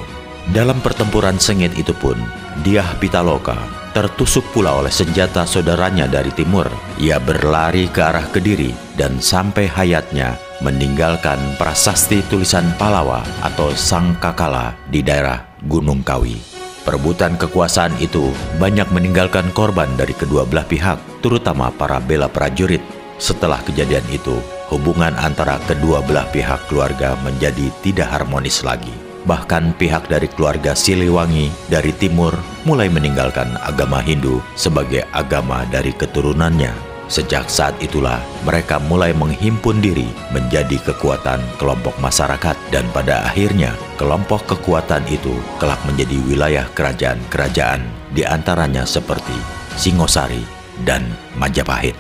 Dalam 0.51 0.83
pertempuran 0.83 1.39
sengit 1.39 1.73
itu 1.79 1.95
pun, 1.97 2.19
Diah 2.61 2.89
Pitaloka 2.99 3.83
tertusuk 3.93 4.43
pula 4.57 4.73
oleh 4.81 4.91
senjata 4.91 5.45
saudaranya 5.45 6.09
dari 6.09 6.33
timur. 6.33 6.67
Ia 6.97 7.21
berlari 7.21 7.87
ke 7.93 8.01
arah 8.01 8.25
Kediri 8.33 8.73
dan 8.97 9.21
sampai 9.21 9.69
hayatnya 9.69 10.52
meninggalkan 10.63 11.39
prasasti 11.59 12.23
tulisan 12.31 12.71
Palawa 12.79 13.27
atau 13.43 13.75
Sangkakala 13.75 14.79
di 14.87 15.03
daerah 15.03 15.43
Gunung 15.67 16.07
Kawi. 16.07 16.39
Perebutan 16.83 17.39
kekuasaan 17.39 17.95
itu 18.03 18.31
banyak 18.59 18.91
meninggalkan 18.91 19.51
korban 19.55 19.91
dari 19.95 20.15
kedua 20.15 20.43
belah 20.47 20.67
pihak, 20.67 20.99
terutama 21.23 21.71
para 21.71 21.99
bela 22.03 22.27
prajurit. 22.27 22.83
Setelah 23.23 23.63
kejadian 23.63 24.03
itu, 24.11 24.35
hubungan 24.71 25.15
antara 25.15 25.63
kedua 25.67 26.03
belah 26.03 26.27
pihak 26.35 26.67
keluarga 26.67 27.15
menjadi 27.23 27.71
tidak 27.87 28.11
harmonis 28.11 28.67
lagi. 28.67 28.91
Bahkan 29.23 29.79
pihak 29.79 30.11
dari 30.11 30.27
keluarga 30.27 30.75
Siliwangi 30.75 31.55
dari 31.71 31.95
timur 31.95 32.35
mulai 32.67 32.91
meninggalkan 32.91 33.55
agama 33.63 34.03
Hindu 34.03 34.43
sebagai 34.59 35.07
agama 35.15 35.63
dari 35.71 35.95
keturunannya 35.95 36.92
Sejak 37.11 37.51
saat 37.51 37.77
itulah 37.83 38.23
mereka 38.47 38.79
mulai 38.79 39.11
menghimpun 39.13 39.83
diri 39.83 40.07
menjadi 40.31 40.79
kekuatan 40.93 41.43
kelompok 41.59 41.99
masyarakat 41.99 42.55
dan 42.71 42.87
pada 42.95 43.27
akhirnya 43.27 43.75
kelompok 43.99 44.47
kekuatan 44.47 45.03
itu 45.11 45.35
kelak 45.59 45.83
menjadi 45.85 46.17
wilayah 46.25 46.67
kerajaan-kerajaan 46.73 47.83
di 48.15 48.23
antaranya 48.23 48.87
seperti 48.87 49.35
Singosari 49.77 50.45
dan 50.87 51.03
Majapahit. 51.37 51.97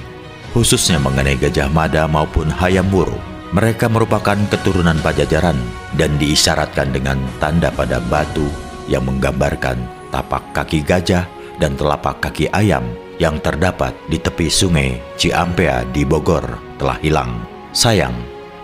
Khususnya 0.52 1.00
mengenai 1.00 1.40
Gajah 1.40 1.72
Mada 1.72 2.04
maupun 2.04 2.52
Hayam 2.52 2.92
Wuruk, 2.92 3.20
mereka 3.56 3.88
merupakan 3.88 4.36
keturunan 4.52 4.96
Pajajaran 5.00 5.56
dan 5.96 6.16
diisyaratkan 6.20 6.92
dengan 6.92 7.20
tanda 7.40 7.72
pada 7.72 8.00
batu 8.00 8.48
yang 8.88 9.04
menggambarkan 9.04 9.76
tapak 10.12 10.44
kaki 10.52 10.84
gajah 10.84 11.24
dan 11.56 11.72
telapak 11.76 12.20
kaki 12.20 12.48
ayam 12.52 12.84
yang 13.20 13.40
terdapat 13.40 13.92
di 14.08 14.16
tepi 14.16 14.48
sungai 14.48 15.00
Ciampea 15.18 15.84
di 15.90 16.06
Bogor 16.06 16.44
telah 16.78 16.96
hilang. 17.02 17.42
Sayang, 17.72 18.14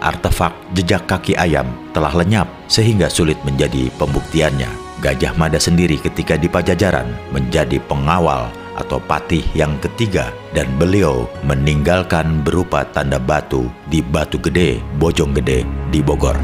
artefak 0.01 0.55
jejak 0.77 1.09
kaki 1.09 1.35
ayam 1.35 1.67
telah 1.93 2.13
lenyap 2.15 2.49
sehingga 2.69 3.09
sulit 3.11 3.37
menjadi 3.45 3.91
pembuktiannya. 3.97 4.71
Gajah 4.99 5.35
Mada 5.39 5.63
sendiri 5.63 5.95
ketika 5.99 6.35
di 6.35 6.51
Pajajaran 6.51 7.07
menjadi 7.31 7.79
pengawal 7.87 8.51
atau 8.79 9.03
patih 9.03 9.43
yang 9.55 9.75
ketiga 9.83 10.31
dan 10.55 10.71
beliau 10.79 11.27
meninggalkan 11.43 12.43
berupa 12.47 12.87
tanda 12.87 13.19
batu 13.19 13.67
di 13.91 13.99
Batu 14.03 14.39
Gede, 14.39 14.79
Bojong 14.99 15.35
Gede 15.35 15.67
di 15.91 15.99
Bogor. 16.03 16.39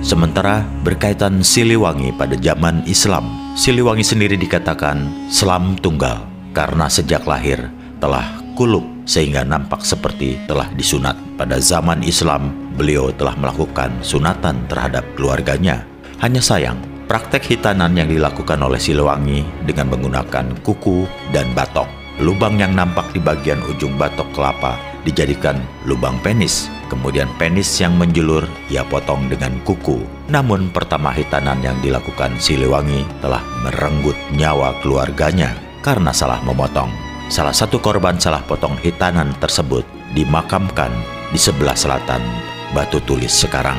Sementara 0.00 0.64
berkaitan 0.80 1.44
Siliwangi 1.44 2.16
pada 2.16 2.32
zaman 2.32 2.80
Islam, 2.88 3.52
Siliwangi 3.52 4.00
sendiri 4.00 4.40
dikatakan 4.40 5.28
Selam 5.28 5.76
Tunggal 5.76 6.24
karena 6.56 6.88
sejak 6.88 7.28
lahir 7.28 7.68
telah 8.00 8.40
kulub 8.56 8.80
sehingga 9.04 9.44
nampak 9.44 9.84
seperti 9.84 10.40
telah 10.48 10.72
disunat. 10.72 11.20
Pada 11.36 11.60
zaman 11.60 12.00
Islam, 12.00 12.48
beliau 12.80 13.12
telah 13.12 13.36
melakukan 13.36 13.92
sunatan 14.00 14.64
terhadap 14.72 15.04
keluarganya. 15.20 15.84
Hanya 16.24 16.40
sayang, 16.40 16.80
praktek 17.04 17.44
hitanan 17.44 17.92
yang 17.92 18.08
dilakukan 18.08 18.56
oleh 18.56 18.80
Siliwangi 18.80 19.68
dengan 19.68 19.92
menggunakan 19.92 20.64
kuku 20.64 21.04
dan 21.28 21.52
batok. 21.52 21.86
Lubang 22.24 22.56
yang 22.56 22.72
nampak 22.72 23.12
di 23.12 23.20
bagian 23.20 23.60
ujung 23.68 24.00
batok 24.00 24.32
kelapa 24.32 24.80
dijadikan 25.04 25.60
lubang 25.84 26.16
penis 26.24 26.72
Kemudian 26.90 27.30
penis 27.38 27.70
yang 27.78 27.94
menjulur 27.94 28.50
ia 28.66 28.82
potong 28.82 29.30
dengan 29.30 29.54
kuku. 29.62 30.02
Namun 30.26 30.74
pertama 30.74 31.14
hitanan 31.14 31.62
yang 31.62 31.78
dilakukan 31.78 32.34
Siliwangi 32.42 33.06
telah 33.22 33.46
merenggut 33.62 34.18
nyawa 34.34 34.74
keluarganya 34.82 35.54
karena 35.86 36.10
salah 36.10 36.42
memotong. 36.42 36.90
Salah 37.30 37.54
satu 37.54 37.78
korban 37.78 38.18
salah 38.18 38.42
potong 38.42 38.74
hitanan 38.82 39.30
tersebut 39.38 39.86
dimakamkan 40.18 40.90
di 41.30 41.38
sebelah 41.38 41.78
selatan 41.78 42.18
Batu 42.74 42.98
Tulis 43.06 43.30
sekarang. 43.30 43.78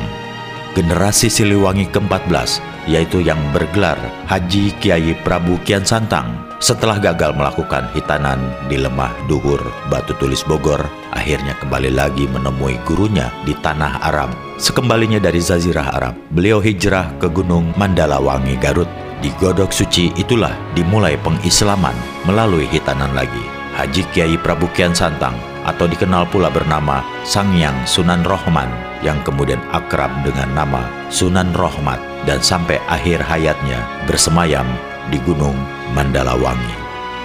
Generasi 0.72 1.28
Siliwangi 1.28 1.92
ke-14 1.92 2.64
yaitu 2.88 3.20
yang 3.20 3.38
bergelar 3.52 4.00
Haji 4.24 4.72
Kiai 4.80 5.12
Prabu 5.20 5.60
Kian 5.68 5.84
Santang 5.84 6.51
setelah 6.62 7.02
gagal 7.02 7.34
melakukan 7.34 7.90
hitanan 7.90 8.38
di 8.70 8.78
lemah 8.78 9.10
Duhur 9.26 9.58
Batu 9.90 10.14
Tulis 10.14 10.46
Bogor, 10.46 10.78
akhirnya 11.10 11.58
kembali 11.58 11.90
lagi 11.90 12.30
menemui 12.30 12.78
gurunya 12.86 13.34
di 13.42 13.50
tanah 13.58 13.98
Arab. 14.06 14.30
Sekembalinya 14.62 15.18
dari 15.18 15.42
Zazirah 15.42 15.90
Arab, 15.98 16.14
beliau 16.30 16.62
hijrah 16.62 17.18
ke 17.18 17.26
Gunung 17.26 17.74
Mandalawangi 17.74 18.54
Garut. 18.62 18.86
Di 19.18 19.34
Godok 19.38 19.74
Suci 19.74 20.14
itulah 20.18 20.54
dimulai 20.74 21.18
pengislaman 21.18 21.94
melalui 22.26 22.70
hitanan 22.70 23.10
lagi. 23.14 23.42
Haji 23.74 24.02
Kiai 24.14 24.34
Prabu 24.38 24.70
Kian 24.74 24.94
Santang 24.94 25.34
atau 25.66 25.86
dikenal 25.86 26.26
pula 26.30 26.50
bernama 26.50 27.02
Sangyang 27.22 27.86
Sunan 27.86 28.22
Rohman 28.26 28.70
yang 29.02 29.18
kemudian 29.22 29.62
akrab 29.74 30.10
dengan 30.26 30.50
nama 30.54 30.82
Sunan 31.10 31.54
Rohmat 31.54 31.98
dan 32.26 32.42
sampai 32.42 32.82
akhir 32.90 33.22
hayatnya 33.22 33.82
bersemayam 34.10 34.66
di 35.10 35.18
Gunung 35.24 35.56
Mandalawangi. 35.96 36.76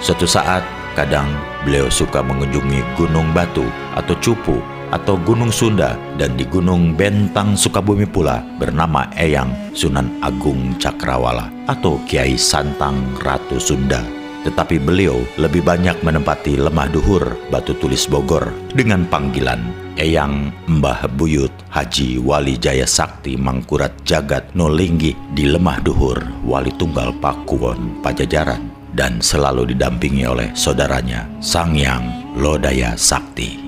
Suatu 0.02 0.26
saat, 0.26 0.62
kadang 0.98 1.30
beliau 1.62 1.86
suka 1.92 2.22
mengunjungi 2.24 2.82
Gunung 2.98 3.30
Batu 3.30 3.66
atau 3.94 4.14
Cupu 4.18 4.58
atau 4.90 5.20
Gunung 5.20 5.52
Sunda 5.52 5.94
dan 6.16 6.34
di 6.34 6.48
Gunung 6.48 6.96
Bentang 6.96 7.54
Sukabumi 7.54 8.08
pula 8.08 8.40
bernama 8.56 9.06
Eyang 9.14 9.52
Sunan 9.76 10.18
Agung 10.24 10.74
Cakrawala 10.80 11.52
atau 11.68 12.00
Kiai 12.08 12.40
Santang 12.40 13.14
Ratu 13.20 13.60
Sunda. 13.60 14.17
Tetapi 14.46 14.78
beliau 14.78 15.18
lebih 15.34 15.66
banyak 15.66 15.98
menempati 16.06 16.60
lemah 16.60 16.86
duhur 16.90 17.34
Batu 17.50 17.74
Tulis 17.74 18.06
Bogor 18.06 18.54
dengan 18.70 19.02
panggilan 19.08 19.58
Eyang 19.98 20.54
Mbah 20.70 21.10
Buyut 21.18 21.50
Haji 21.74 22.22
Wali 22.22 22.54
Jaya 22.54 22.86
Sakti 22.86 23.34
Mangkurat 23.34 23.90
Jagat 24.06 24.54
Nolinggi 24.54 25.16
di 25.34 25.50
lemah 25.50 25.82
duhur 25.82 26.22
Wali 26.46 26.70
Tunggal 26.78 27.10
Pakuwon 27.18 27.98
Pajajaran 27.98 28.62
dan 28.94 29.18
selalu 29.18 29.74
didampingi 29.74 30.24
oleh 30.24 30.54
saudaranya 30.54 31.26
Sangyang 31.42 32.34
Lodaya 32.38 32.94
Sakti. 32.94 33.58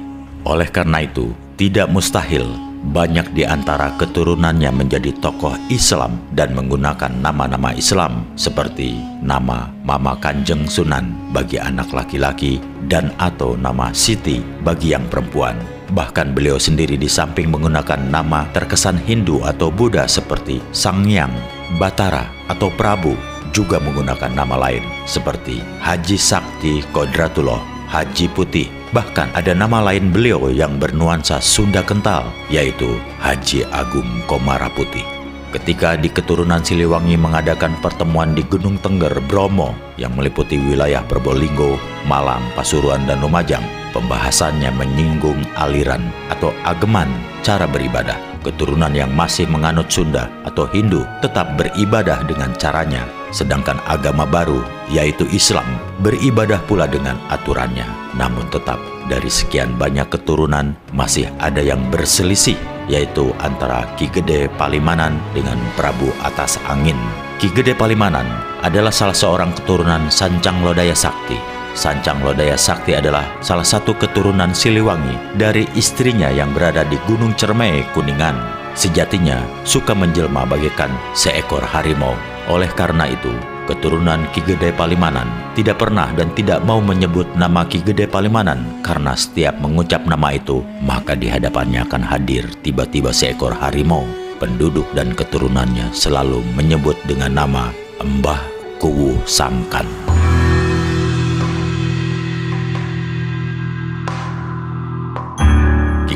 Oleh 0.47 0.71
karena 0.73 1.05
itu, 1.05 1.35
tidak 1.61 1.93
mustahil 1.93 2.70
banyak 2.81 3.37
di 3.37 3.45
antara 3.45 3.93
keturunannya 4.01 4.73
menjadi 4.73 5.12
tokoh 5.21 5.53
Islam 5.69 6.16
dan 6.33 6.57
menggunakan 6.57 7.12
nama-nama 7.21 7.77
Islam 7.77 8.25
seperti 8.35 8.97
nama 9.21 9.69
Mama 9.85 10.16
Kanjeng 10.16 10.64
Sunan 10.64 11.12
bagi 11.31 11.61
anak 11.61 11.93
laki-laki 11.93 12.57
dan 12.88 13.12
atau 13.21 13.55
nama 13.55 13.93
Siti 13.93 14.40
bagi 14.64 14.97
yang 14.97 15.05
perempuan. 15.12 15.61
Bahkan 15.90 16.33
beliau 16.33 16.57
sendiri 16.57 16.95
di 16.95 17.11
samping 17.11 17.51
menggunakan 17.51 17.99
nama 17.99 18.47
terkesan 18.55 18.97
Hindu 19.03 19.43
atau 19.43 19.75
Buddha 19.75 20.07
seperti 20.07 20.62
Sangyang, 20.71 21.35
Batara, 21.83 22.31
atau 22.47 22.71
Prabu, 22.79 23.19
juga 23.51 23.83
menggunakan 23.83 24.31
nama 24.31 24.71
lain 24.71 24.87
seperti 25.05 25.59
Haji 25.83 26.14
Sakti 26.14 26.87
Kodratullah, 26.95 27.59
Haji 27.90 28.31
Putih. 28.31 28.70
Bahkan 28.94 29.35
ada 29.35 29.50
nama 29.55 29.83
lain 29.90 30.14
beliau 30.14 30.46
yang 30.50 30.79
bernuansa 30.79 31.42
Sunda 31.42 31.83
kental, 31.83 32.31
yaitu 32.46 32.98
Haji 33.18 33.66
Agung 33.70 34.09
Komara 34.31 34.70
Putih 34.70 35.20
ketika 35.50 35.98
di 35.98 36.07
keturunan 36.07 36.62
Siliwangi 36.62 37.18
mengadakan 37.18 37.74
pertemuan 37.83 38.33
di 38.33 38.46
Gunung 38.46 38.79
Tengger, 38.79 39.12
Bromo 39.26 39.74
yang 39.98 40.14
meliputi 40.14 40.57
wilayah 40.57 41.03
Probolinggo, 41.05 41.76
Malang, 42.07 42.42
Pasuruan, 42.55 43.05
dan 43.05 43.20
Lumajang. 43.20 43.62
Pembahasannya 43.90 44.70
menyinggung 44.70 45.42
aliran 45.59 46.14
atau 46.31 46.55
ageman 46.62 47.11
cara 47.42 47.66
beribadah. 47.66 48.30
Keturunan 48.40 48.96
yang 48.96 49.12
masih 49.12 49.44
menganut 49.44 49.92
Sunda 49.92 50.33
atau 50.48 50.64
Hindu 50.72 51.05
tetap 51.20 51.61
beribadah 51.61 52.24
dengan 52.24 52.57
caranya, 52.57 53.05
sedangkan 53.37 53.76
agama 53.85 54.24
baru, 54.24 54.64
yaitu 54.88 55.29
Islam, 55.29 55.68
beribadah 56.00 56.57
pula 56.64 56.88
dengan 56.88 57.20
aturannya. 57.29 57.85
Namun 58.16 58.48
tetap 58.48 58.81
dari 59.12 59.29
sekian 59.29 59.76
banyak 59.76 60.09
keturunan 60.09 60.72
masih 60.96 61.29
ada 61.37 61.61
yang 61.61 61.85
berselisih 61.92 62.57
yaitu 62.90 63.31
antara 63.38 63.87
Ki 63.94 64.11
Gede 64.11 64.50
Palimanan 64.59 65.20
dengan 65.31 65.61
Prabu 65.79 66.11
Atas 66.26 66.59
Angin. 66.66 66.98
Ki 67.38 67.53
Gede 67.53 67.76
Palimanan 67.76 68.26
adalah 68.66 68.90
salah 68.90 69.14
seorang 69.14 69.55
keturunan 69.55 70.11
Sancang 70.11 70.64
Lodaya 70.66 70.96
Sakti. 70.96 71.60
Sancang 71.75 72.21
Lodaya 72.27 72.59
Sakti 72.59 72.99
adalah 72.99 73.39
salah 73.41 73.67
satu 73.67 73.95
keturunan 73.95 74.51
Siliwangi 74.51 75.39
dari 75.39 75.65
istrinya 75.79 76.29
yang 76.29 76.51
berada 76.51 76.83
di 76.83 76.99
Gunung 77.07 77.33
Cermai, 77.39 77.87
Kuningan. 77.95 78.37
Sejatinya 78.75 79.43
suka 79.67 79.95
menjelma 79.95 80.47
bagaikan 80.47 80.91
seekor 81.15 81.63
harimau. 81.63 82.15
Oleh 82.51 82.71
karena 82.75 83.07
itu, 83.07 83.31
keturunan 83.71 84.27
Ki 84.35 84.43
Gede 84.43 84.75
Palimanan 84.75 85.31
tidak 85.55 85.79
pernah 85.79 86.11
dan 86.19 86.35
tidak 86.35 86.63
mau 86.67 86.83
menyebut 86.83 87.27
nama 87.39 87.63
Ki 87.67 87.79
Gede 87.87 88.11
Palimanan 88.11 88.83
karena 88.83 89.15
setiap 89.15 89.55
mengucap 89.63 90.03
nama 90.07 90.35
itu 90.35 90.67
maka 90.83 91.15
di 91.15 91.31
hadapannya 91.31 91.87
akan 91.87 92.03
hadir 92.03 92.51
tiba-tiba 92.67 93.15
seekor 93.15 93.55
harimau. 93.55 94.03
Penduduk 94.41 94.89
dan 94.97 95.13
keturunannya 95.13 95.93
selalu 95.93 96.41
menyebut 96.57 96.97
dengan 97.05 97.45
nama 97.45 97.69
Mbah 98.01 98.41
Kuwu 98.81 99.21
Samkan. 99.29 100.10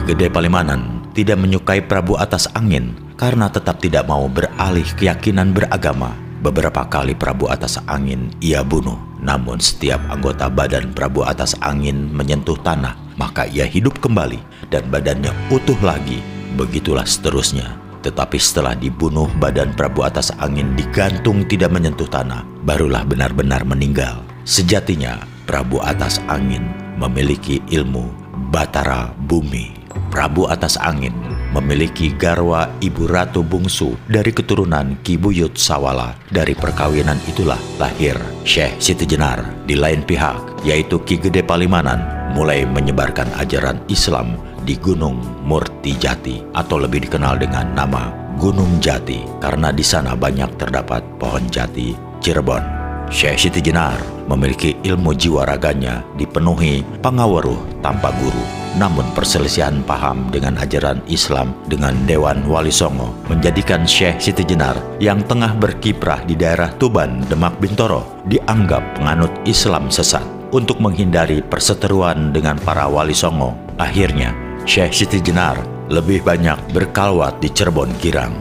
Gede 0.04 0.28
Palimanan 0.28 1.08
tidak 1.16 1.40
menyukai 1.40 1.80
Prabu 1.84 2.20
atas 2.20 2.48
angin 2.52 2.92
karena 3.16 3.48
tetap 3.48 3.80
tidak 3.80 4.04
mau 4.04 4.28
beralih 4.28 4.84
keyakinan 4.96 5.56
beragama 5.56 6.24
Beberapa 6.44 6.84
kali 6.84 7.16
Prabu 7.16 7.48
Atas 7.48 7.80
Angin 7.88 8.28
ia 8.36 8.60
bunuh, 8.60 9.00
namun 9.16 9.56
setiap 9.64 9.96
anggota 10.12 10.52
badan 10.52 10.92
Prabu 10.92 11.24
Atas 11.24 11.56
Angin 11.64 12.12
menyentuh 12.12 12.60
tanah, 12.60 13.00
maka 13.16 13.48
ia 13.48 13.64
hidup 13.64 13.96
kembali 13.96 14.68
dan 14.68 14.84
badannya 14.92 15.32
utuh 15.48 15.80
lagi. 15.80 16.20
Begitulah 16.60 17.08
seterusnya. 17.08 17.80
Tetapi 18.04 18.36
setelah 18.36 18.76
dibunuh, 18.76 19.24
badan 19.40 19.72
Prabu 19.72 20.04
Atas 20.04 20.36
Angin 20.36 20.76
digantung 20.76 21.48
tidak 21.48 21.72
menyentuh 21.72 22.12
tanah, 22.12 22.44
barulah 22.60 23.08
benar-benar 23.08 23.64
meninggal. 23.64 24.20
Sejatinya, 24.44 25.24
Prabu 25.48 25.80
Atas 25.80 26.20
Angin 26.28 26.68
memiliki 27.00 27.64
ilmu 27.72 28.12
batara 28.52 29.16
bumi. 29.16 29.83
Prabu 30.14 30.46
Atas 30.46 30.78
Angin 30.78 31.10
memiliki 31.50 32.14
garwa 32.14 32.70
ibu 32.78 33.10
ratu 33.10 33.42
bungsu 33.42 33.98
dari 34.06 34.30
keturunan 34.30 34.94
Ki 35.02 35.18
Buyut 35.18 35.58
Sawala. 35.58 36.14
Dari 36.30 36.54
perkawinan 36.54 37.18
itulah 37.26 37.58
lahir 37.82 38.14
Syekh 38.46 38.78
Siti 38.78 39.10
Jenar. 39.10 39.42
Di 39.66 39.74
lain 39.74 40.06
pihak, 40.06 40.62
yaitu 40.62 41.02
Ki 41.02 41.18
Gede 41.18 41.42
Palimanan, 41.42 42.30
mulai 42.30 42.62
menyebarkan 42.62 43.26
ajaran 43.42 43.82
Islam 43.90 44.38
di 44.62 44.78
Gunung 44.78 45.18
Murti 45.42 45.98
Jati 45.98 46.46
atau 46.54 46.78
lebih 46.78 47.10
dikenal 47.10 47.42
dengan 47.42 47.74
nama 47.74 48.14
Gunung 48.38 48.78
Jati 48.78 49.42
karena 49.42 49.74
di 49.74 49.82
sana 49.82 50.14
banyak 50.14 50.54
terdapat 50.54 51.02
pohon 51.18 51.42
jati 51.50 51.90
Cirebon. 52.22 52.83
Syekh 53.12 53.48
Siti 53.48 53.60
Jenar 53.60 54.00
memiliki 54.28 54.76
ilmu 54.84 55.12
jiwa 55.12 55.44
raganya 55.44 56.04
dipenuhi 56.16 56.84
pangaweruh 57.04 57.82
tanpa 57.84 58.12
guru 58.16 58.64
namun 58.74 59.06
perselisihan 59.14 59.86
paham 59.86 60.26
dengan 60.34 60.58
ajaran 60.58 60.98
Islam 61.06 61.54
dengan 61.70 61.94
Dewan 62.10 62.42
Wali 62.50 62.74
Songo 62.74 63.14
menjadikan 63.30 63.86
Syekh 63.86 64.18
Siti 64.18 64.42
Jenar 64.42 64.74
yang 64.98 65.22
tengah 65.22 65.54
berkiprah 65.54 66.26
di 66.26 66.34
daerah 66.34 66.74
Tuban, 66.74 67.22
Demak 67.30 67.54
Bintoro 67.62 68.26
dianggap 68.26 68.98
penganut 68.98 69.30
Islam 69.46 69.88
sesat. 69.90 70.26
Untuk 70.54 70.78
menghindari 70.78 71.42
perseteruan 71.42 72.30
dengan 72.30 72.54
para 72.62 72.86
Wali 72.86 73.14
Songo, 73.14 73.58
akhirnya 73.74 74.30
Syekh 74.62 74.94
Siti 74.94 75.18
Jenar 75.18 75.58
lebih 75.90 76.22
banyak 76.22 76.70
berkalwat 76.70 77.42
di 77.42 77.50
Cirebon 77.50 77.90
Girang. 77.98 78.34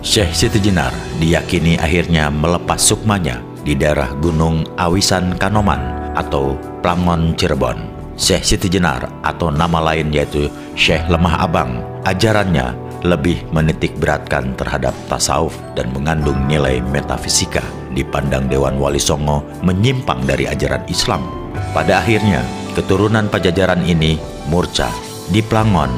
Syekh 0.00 0.32
Siti 0.32 0.60
Jenar 0.64 0.92
diyakini 1.20 1.76
akhirnya 1.76 2.32
melepas 2.32 2.80
sukmanya 2.80 3.51
di 3.62 3.78
daerah 3.78 4.10
Gunung 4.18 4.66
Awisan 4.78 5.38
Kanoman 5.38 6.14
atau 6.18 6.58
Plangon 6.82 7.34
Cirebon. 7.38 8.02
Syekh 8.12 8.44
Siti 8.44 8.68
Jenar 8.68 9.08
atau 9.24 9.48
nama 9.48 9.80
lain 9.80 10.12
yaitu 10.12 10.46
Syekh 10.76 11.08
Lemah 11.08 11.42
Abang. 11.42 11.80
Ajarannya 12.04 12.76
lebih 13.02 13.42
menitik 13.50 13.98
beratkan 13.98 14.54
terhadap 14.54 14.94
tasawuf 15.10 15.56
dan 15.74 15.90
mengandung 15.90 16.38
nilai 16.46 16.78
metafisika. 16.92 17.64
Dipandang 17.92 18.46
Dewan 18.46 18.78
Wali 18.78 19.00
Songo 19.00 19.42
menyimpang 19.64 20.22
dari 20.24 20.46
ajaran 20.46 20.86
Islam. 20.86 21.24
Pada 21.72 22.00
akhirnya, 22.00 22.40
keturunan 22.72 23.28
pajajaran 23.28 23.84
ini 23.84 24.16
murca 24.48 24.88
di 25.28 25.40
Plangon. 25.40 25.90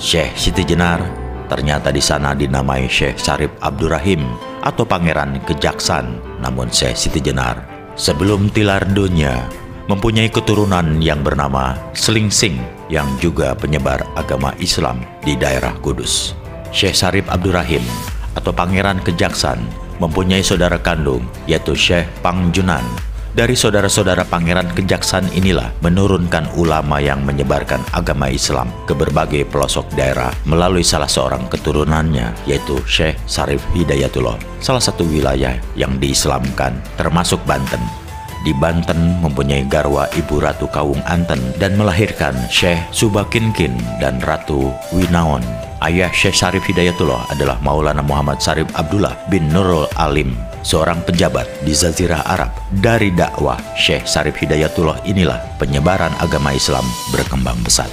Syekh 0.00 0.32
Siti 0.32 0.64
Jenar 0.64 1.19
ternyata 1.50 1.90
di 1.90 1.98
sana 1.98 2.30
dinamai 2.30 2.86
Syekh 2.86 3.18
Sarip 3.18 3.50
Abdurrahim 3.58 4.22
atau 4.62 4.86
Pangeran 4.86 5.42
Kejaksan. 5.42 6.22
Namun 6.38 6.70
Syekh 6.70 6.94
Siti 6.94 7.18
Jenar 7.18 7.66
sebelum 7.98 8.54
tilar 8.54 8.86
dunia 8.86 9.50
mempunyai 9.90 10.30
keturunan 10.30 11.02
yang 11.02 11.26
bernama 11.26 11.74
Selingsing 11.98 12.62
yang 12.86 13.10
juga 13.18 13.58
penyebar 13.58 14.06
agama 14.14 14.54
Islam 14.62 15.02
di 15.26 15.34
daerah 15.34 15.74
Kudus. 15.82 16.38
Syekh 16.70 16.94
Sarip 16.94 17.26
Abdurrahim 17.26 17.82
atau 18.38 18.54
Pangeran 18.54 19.02
Kejaksan 19.02 19.58
mempunyai 19.98 20.46
saudara 20.46 20.78
kandung 20.78 21.26
yaitu 21.50 21.74
Syekh 21.74 22.06
Pangjunan. 22.22 23.09
Dari 23.30 23.54
saudara-saudara 23.54 24.26
Pangeran 24.26 24.74
Kejaksan 24.74 25.30
inilah 25.30 25.70
menurunkan 25.86 26.50
ulama 26.58 26.98
yang 26.98 27.22
menyebarkan 27.22 27.78
agama 27.94 28.26
Islam 28.26 28.66
ke 28.90 28.92
berbagai 28.92 29.46
pelosok 29.46 29.86
daerah 29.94 30.34
melalui 30.42 30.82
salah 30.82 31.06
seorang 31.06 31.46
keturunannya 31.46 32.34
yaitu 32.50 32.82
Syekh 32.90 33.14
Sarif 33.30 33.62
Hidayatullah. 33.70 34.34
Salah 34.58 34.82
satu 34.82 35.06
wilayah 35.06 35.54
yang 35.78 35.94
diislamkan 36.02 36.74
termasuk 36.98 37.38
Banten 37.46 37.78
di 38.42 38.50
Banten 38.56 39.20
mempunyai 39.20 39.62
garwa 39.68 40.08
Ibu 40.10 40.40
Ratu 40.42 40.66
Kawung 40.66 41.04
Anten 41.06 41.40
dan 41.60 41.76
melahirkan 41.78 42.34
Syekh 42.50 42.82
Subakinkin 42.90 43.76
dan 44.02 44.18
Ratu 44.24 44.74
Winaon. 44.90 45.44
Ayah 45.80 46.12
Syekh 46.12 46.36
Sarif 46.36 46.64
Hidayatullah 46.68 47.32
adalah 47.32 47.56
Maulana 47.64 48.04
Muhammad 48.04 48.42
Sarif 48.42 48.68
Abdullah 48.76 49.16
bin 49.32 49.48
Nurul 49.48 49.88
Alim, 49.96 50.36
seorang 50.62 51.02
pejabat 51.04 51.46
di 51.64 51.72
Zazirah 51.76 52.24
Arab. 52.26 52.52
Dari 52.70 53.12
dakwah 53.12 53.60
Syekh 53.76 54.06
Sarif 54.06 54.38
Hidayatullah 54.40 55.04
inilah 55.08 55.38
penyebaran 55.60 56.12
agama 56.20 56.54
Islam 56.54 56.84
berkembang 57.10 57.58
pesat. 57.66 57.88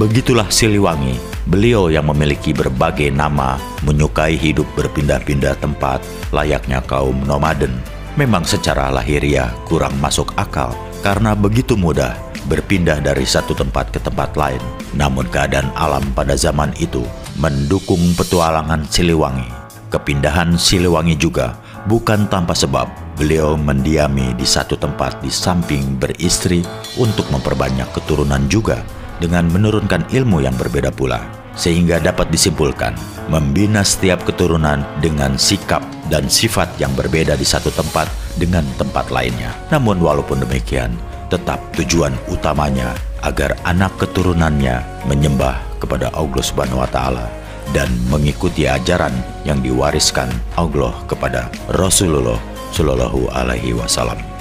Begitulah 0.00 0.48
Siliwangi, 0.48 1.20
beliau 1.46 1.92
yang 1.92 2.08
memiliki 2.08 2.56
berbagai 2.56 3.12
nama, 3.12 3.60
menyukai 3.84 4.40
hidup 4.40 4.64
berpindah-pindah 4.72 5.60
tempat, 5.60 6.00
layaknya 6.32 6.80
kaum 6.88 7.20
nomaden 7.28 7.76
memang 8.16 8.44
secara 8.44 8.92
lahiriah 8.92 9.48
kurang 9.64 9.96
masuk 9.96 10.36
akal 10.36 10.76
karena 11.00 11.32
begitu 11.32 11.72
mudah 11.74 12.12
berpindah 12.50 12.98
dari 13.00 13.24
satu 13.24 13.54
tempat 13.54 13.94
ke 13.94 14.00
tempat 14.02 14.34
lain. 14.34 14.60
Namun 14.92 15.30
keadaan 15.30 15.70
alam 15.78 16.02
pada 16.12 16.36
zaman 16.36 16.74
itu 16.76 17.06
mendukung 17.38 18.02
petualangan 18.18 18.84
Siliwangi. 18.90 19.48
Kepindahan 19.88 20.56
Siliwangi 20.56 21.16
juga 21.16 21.56
bukan 21.86 22.30
tanpa 22.30 22.54
sebab. 22.54 22.88
Beliau 23.18 23.54
mendiami 23.54 24.34
di 24.34 24.46
satu 24.48 24.74
tempat 24.74 25.22
di 25.22 25.30
samping 25.30 26.00
beristri 26.00 26.64
untuk 26.98 27.28
memperbanyak 27.30 27.86
keturunan 27.94 28.48
juga 28.50 28.82
dengan 29.22 29.46
menurunkan 29.46 30.10
ilmu 30.10 30.42
yang 30.42 30.56
berbeda 30.58 30.90
pula 30.90 31.22
sehingga 31.52 32.00
dapat 32.00 32.32
disimpulkan 32.32 32.96
membina 33.28 33.84
setiap 33.84 34.24
keturunan 34.24 34.82
dengan 35.04 35.36
sikap 35.36 35.84
dan 36.08 36.26
sifat 36.26 36.72
yang 36.80 36.90
berbeda 36.96 37.36
di 37.36 37.44
satu 37.44 37.68
tempat 37.70 38.08
dengan 38.40 38.64
tempat 38.80 39.12
lainnya. 39.12 39.52
Namun 39.68 40.00
walaupun 40.00 40.40
demikian, 40.42 40.96
tetap 41.28 41.60
tujuan 41.76 42.12
utamanya 42.28 42.92
agar 43.24 43.54
anak 43.64 43.94
keturunannya 44.00 44.82
menyembah 45.06 45.60
kepada 45.78 46.10
Allah 46.12 46.42
Subhanahu 46.42 46.82
wa 46.82 46.90
taala 46.90 47.41
dan 47.72 47.88
mengikuti 48.12 48.68
ajaran 48.68 49.12
yang 49.48 49.60
diwariskan 49.64 50.28
Allah 50.56 50.92
kepada 51.08 51.48
Rasulullah 51.72 52.38
Shallallahu 52.72 53.28
alaihi 53.32 53.76
wasallam. 53.76 54.31